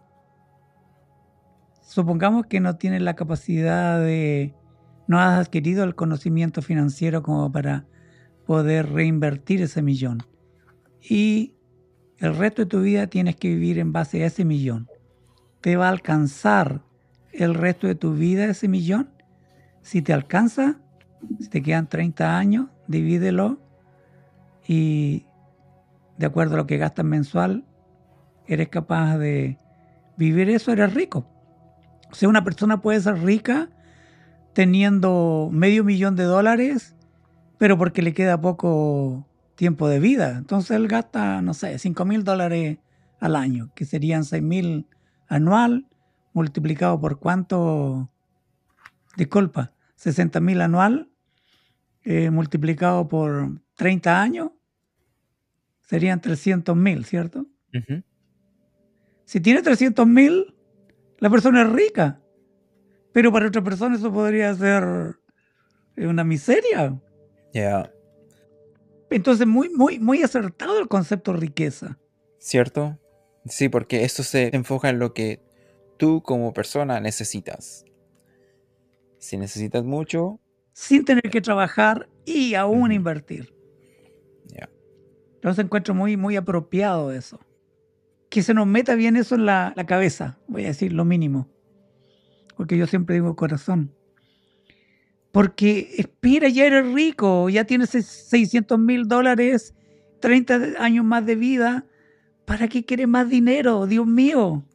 [1.81, 4.55] Supongamos que no tienes la capacidad de,
[5.07, 7.85] no has adquirido el conocimiento financiero como para
[8.49, 10.23] poder reinvertir ese millón.
[11.07, 11.53] Y
[12.17, 14.87] el resto de tu vida tienes que vivir en base a ese millón.
[15.61, 16.81] ¿Te va a alcanzar
[17.31, 19.11] el resto de tu vida ese millón?
[19.83, 20.79] Si te alcanza,
[21.39, 23.59] si te quedan 30 años, divídelo
[24.67, 25.27] y
[26.17, 27.65] de acuerdo a lo que gastas mensual,
[28.47, 29.59] eres capaz de
[30.17, 31.27] vivir eso, eres rico.
[32.11, 33.69] O sea, una persona puede ser rica
[34.53, 36.95] teniendo medio millón de dólares,
[37.59, 40.37] pero porque le queda poco tiempo de vida.
[40.37, 42.79] Entonces él gasta, no sé, 5 mil dólares
[43.19, 44.87] al año, que serían 6 mil
[45.27, 45.85] anual,
[46.33, 48.09] multiplicado por cuánto,
[49.17, 51.11] disculpa, 60 mil anual,
[52.03, 54.51] eh, multiplicado por 30 años,
[55.81, 57.45] serían 300 mil, ¿cierto?
[59.25, 60.55] Si tiene 300 mil,
[61.17, 62.21] la persona es rica.
[63.11, 65.17] Pero para otra persona eso podría ser
[65.97, 66.97] una miseria.
[67.53, 67.91] Ya.
[69.09, 71.97] Entonces, muy, muy, muy acertado el concepto de riqueza.
[72.37, 72.97] ¿Cierto?
[73.45, 75.41] Sí, porque esto se enfoca en lo que
[75.97, 77.85] tú como persona necesitas.
[79.17, 80.39] Si necesitas mucho.
[80.73, 83.53] Sin tener que trabajar y aún invertir.
[84.45, 84.69] Ya.
[85.35, 87.39] Entonces encuentro muy, muy apropiado eso.
[88.29, 91.49] Que se nos meta bien eso en la, la cabeza, voy a decir lo mínimo
[92.59, 93.95] porque yo siempre digo corazón.
[95.31, 99.75] Porque espera, ya eres rico, ya tienes 600 mil dólares,
[100.21, 101.85] 30 años más de vida.
[102.45, 103.85] ¿Para qué quieres más dinero?
[103.85, 104.65] Dios mío.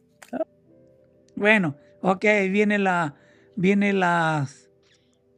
[1.35, 3.15] Bueno, ok, viene la,
[3.57, 4.47] viene la,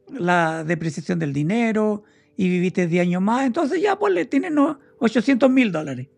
[0.06, 2.04] la depreciación del dinero
[2.36, 4.52] y viviste 10 años más, entonces ya pues le tienes
[5.00, 6.08] 800 mil dólares.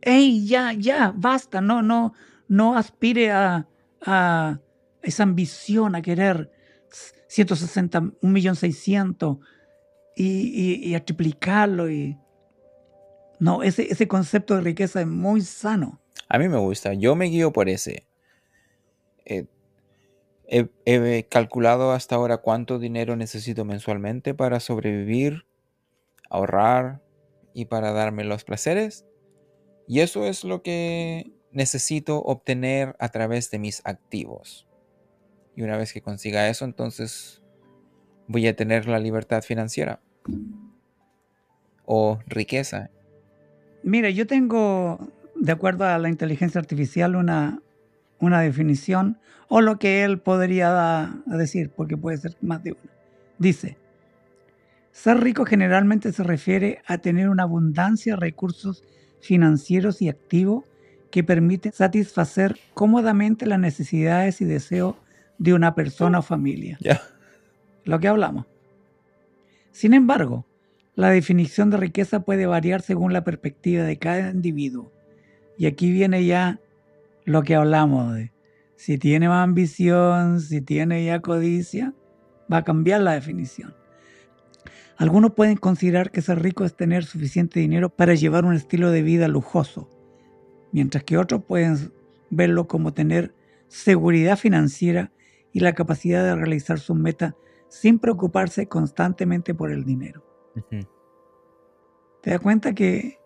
[0.00, 2.14] Ey, ya, ya, basta, no, no,
[2.48, 3.68] no aspire a,
[4.00, 4.60] a
[5.02, 6.50] esa ambición a querer
[7.32, 9.40] 160, 1.600.000
[10.16, 11.90] y, y, y a triplicarlo.
[11.90, 12.18] Y...
[13.40, 16.00] No, ese, ese concepto de riqueza es muy sano.
[16.28, 18.06] A mí me gusta, yo me guío por ese.
[19.24, 19.46] Eh,
[20.46, 25.46] he, calculado hasta ahora cuánto dinero necesito mensualmente para sobrevivir,
[26.28, 27.02] ahorrar
[27.54, 29.06] y para darme los placeres.
[29.88, 34.68] Y eso es lo que necesito obtener a través de mis activos.
[35.54, 37.42] Y una vez que consiga eso, entonces
[38.26, 40.00] voy a tener la libertad financiera
[41.84, 42.90] o riqueza.
[43.82, 44.98] Mira, yo tengo,
[45.34, 47.60] de acuerdo a la inteligencia artificial, una,
[48.18, 52.92] una definición o lo que él podría decir, porque puede ser más de una.
[53.38, 53.76] Dice,
[54.92, 58.84] ser rico generalmente se refiere a tener una abundancia de recursos
[59.20, 60.64] financieros y activos
[61.10, 64.96] que permiten satisfacer cómodamente las necesidades y deseos
[65.42, 66.78] de una persona o familia.
[66.80, 67.02] Ya.
[67.84, 68.46] Lo que hablamos.
[69.72, 70.46] Sin embargo,
[70.94, 74.92] la definición de riqueza puede variar según la perspectiva de cada individuo.
[75.58, 76.60] Y aquí viene ya
[77.24, 78.30] lo que hablamos de
[78.76, 81.92] si tiene más ambición, si tiene ya codicia,
[82.52, 83.74] va a cambiar la definición.
[84.96, 89.02] Algunos pueden considerar que ser rico es tener suficiente dinero para llevar un estilo de
[89.02, 89.88] vida lujoso,
[90.70, 91.92] mientras que otros pueden
[92.30, 93.34] verlo como tener
[93.66, 95.10] seguridad financiera
[95.52, 97.34] y la capacidad de realizar sus metas
[97.68, 100.24] sin preocuparse constantemente por el dinero.
[102.22, 103.18] ¿Te das cuenta que,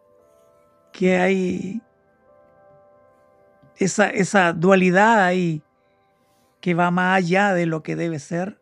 [0.93, 1.83] que hay
[3.77, 5.63] esa, esa dualidad ahí
[6.61, 8.61] que va más allá de lo que debe ser?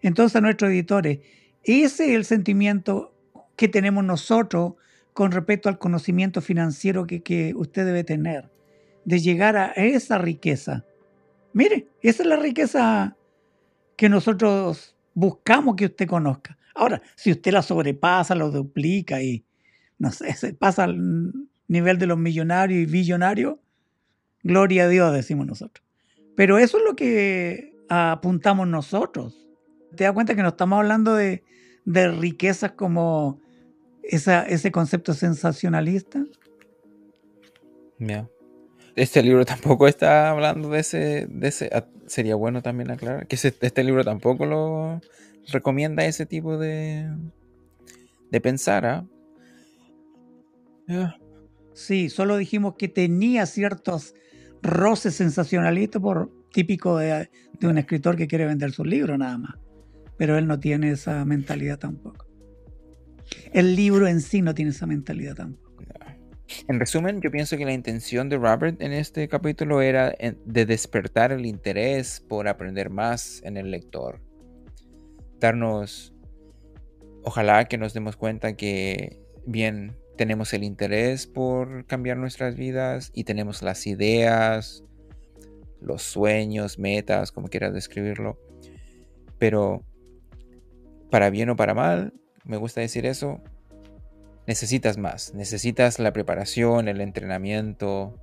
[0.00, 1.20] Entonces, nuestros editores,
[1.62, 3.14] ese es el sentimiento
[3.56, 4.74] que tenemos nosotros
[5.12, 8.50] con respecto al conocimiento financiero que, que usted debe tener,
[9.04, 10.84] de llegar a esa riqueza
[11.52, 13.16] Mire, esa es la riqueza
[13.96, 16.58] que nosotros buscamos que usted conozca.
[16.74, 19.44] Ahora, si usted la sobrepasa, lo duplica y,
[19.98, 21.32] no sé, se pasa al
[21.68, 23.56] nivel de los millonarios y billonarios,
[24.42, 25.86] gloria a Dios, decimos nosotros.
[26.34, 29.46] Pero eso es lo que apuntamos nosotros.
[29.94, 31.42] ¿Te das cuenta que no estamos hablando de,
[31.84, 33.40] riquezas como
[34.02, 36.24] ese concepto sensacionalista?
[37.98, 38.28] Ya.
[38.96, 41.70] Este libro tampoco está hablando de ese, de ese.
[41.72, 45.00] Ah, sería bueno también aclarar que este libro tampoco lo
[45.50, 47.08] recomienda ese tipo de,
[48.30, 48.84] de pensar.
[48.86, 49.06] ¿ah?
[51.74, 54.14] Sí, solo dijimos que tenía ciertos
[54.62, 59.54] roces sensacionalistas por típico de, de un escritor que quiere vender su libro nada más.
[60.18, 62.26] Pero él no tiene esa mentalidad tampoco.
[63.52, 65.71] El libro en sí no tiene esa mentalidad tampoco.
[66.68, 71.32] En resumen, yo pienso que la intención de Robert en este capítulo era de despertar
[71.32, 74.20] el interés por aprender más en el lector.
[75.40, 76.14] Darnos,
[77.22, 83.24] ojalá que nos demos cuenta que bien tenemos el interés por cambiar nuestras vidas y
[83.24, 84.84] tenemos las ideas,
[85.80, 88.38] los sueños, metas, como quieras describirlo.
[89.38, 89.84] Pero
[91.10, 93.42] para bien o para mal, me gusta decir eso,
[94.46, 95.34] necesitas más.
[95.34, 98.18] Necesitas la preparación, el entrenamiento,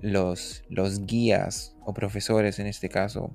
[0.00, 3.30] los, los guías o profesores en este caso.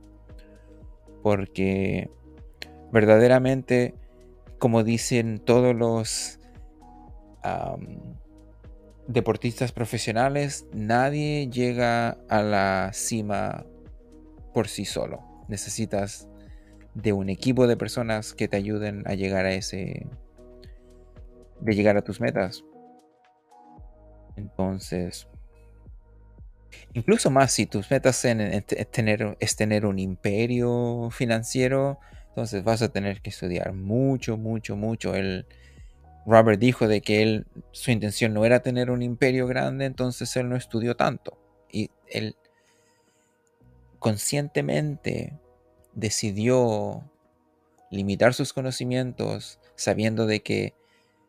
[1.23, 2.09] Porque
[2.91, 3.95] verdaderamente,
[4.59, 6.39] como dicen todos los
[9.07, 13.65] deportistas profesionales, nadie llega a la cima
[14.53, 15.21] por sí solo.
[15.47, 16.27] Necesitas
[16.93, 20.07] de un equipo de personas que te ayuden a llegar a ese,
[21.59, 22.63] de llegar a tus metas.
[24.35, 25.27] Entonces,
[26.93, 31.99] incluso más si tus metas es tener, es tener un imperio financiero,
[32.29, 35.15] entonces vas a tener que estudiar mucho, mucho, mucho.
[35.15, 35.47] El,
[36.27, 40.49] Robert dijo de que él, su intención no era tener un imperio grande, entonces él
[40.49, 41.37] no estudió tanto.
[41.71, 42.35] Y él
[43.99, 45.39] conscientemente
[45.93, 47.09] decidió
[47.89, 50.73] limitar sus conocimientos sabiendo de que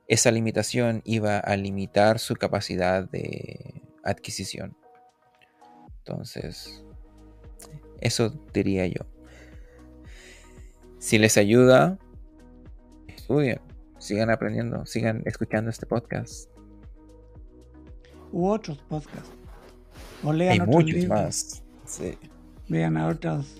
[0.08, 4.76] esa limitación iba a limitar su capacidad de adquisición.
[5.98, 6.84] Entonces,
[8.00, 9.06] eso diría yo.
[10.98, 11.98] Si les ayuda,
[13.06, 13.60] estudien
[13.98, 16.50] sigan aprendiendo, sigan escuchando este podcast.
[18.32, 19.30] U otros podcasts.
[20.22, 21.62] O lean Hay muchos más.
[22.68, 23.56] Vean a otros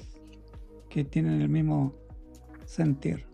[0.89, 1.95] que tienen el mismo
[2.67, 3.28] sentir.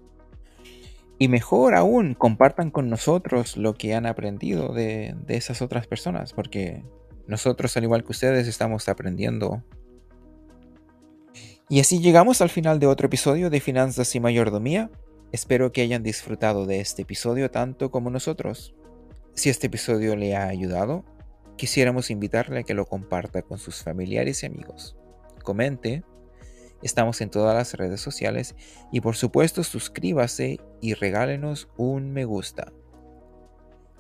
[1.25, 6.85] Y mejor aún, compartan con nosotros lo que han aprendido de, esas otras personas, porque
[7.27, 9.65] nosotros, al igual que ustedes, estamos aprendiendo.
[11.71, 14.91] Y así llegamos al final de otro episodio de Finanzas y Mayordomía.
[15.33, 18.75] Espero que hayan disfrutado de este episodio tanto como nosotros.
[19.33, 21.07] Si este episodio le ha ayudado,
[21.57, 24.95] quisiéramos invitarle a que lo comparta con sus familiares y amigos.
[25.43, 26.05] Comente,
[26.85, 28.55] estamos en todas las redes sociales
[28.93, 32.73] y por supuesto suscríbase y regálenos un me gusta.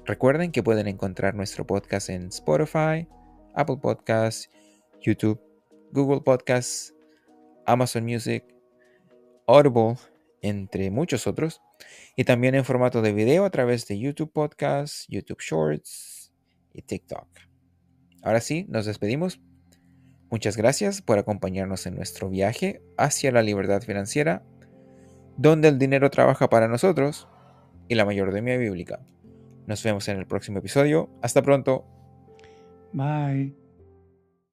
[0.04, 3.08] Recuerden que pueden encontrar nuestro podcast en Spotify,
[3.54, 4.50] Apple Podcasts,
[5.00, 5.40] YouTube,
[5.92, 6.94] Google Podcasts,
[7.64, 8.44] Amazon Music,
[9.46, 9.96] Audible,
[10.42, 11.62] entre muchos otros,
[12.16, 16.34] y también en formato de video a través de YouTube Podcasts, YouTube Shorts
[16.74, 17.28] y TikTok.
[18.22, 19.40] Ahora sí, nos despedimos.
[20.30, 24.42] Muchas gracias por acompañarnos en nuestro viaje hacia la libertad financiera,
[25.36, 27.28] donde el dinero trabaja para nosotros
[27.88, 29.00] y la mayordomía bíblica.
[29.66, 31.10] Nos vemos en el próximo episodio.
[31.22, 31.84] Hasta pronto.
[32.92, 33.63] Bye.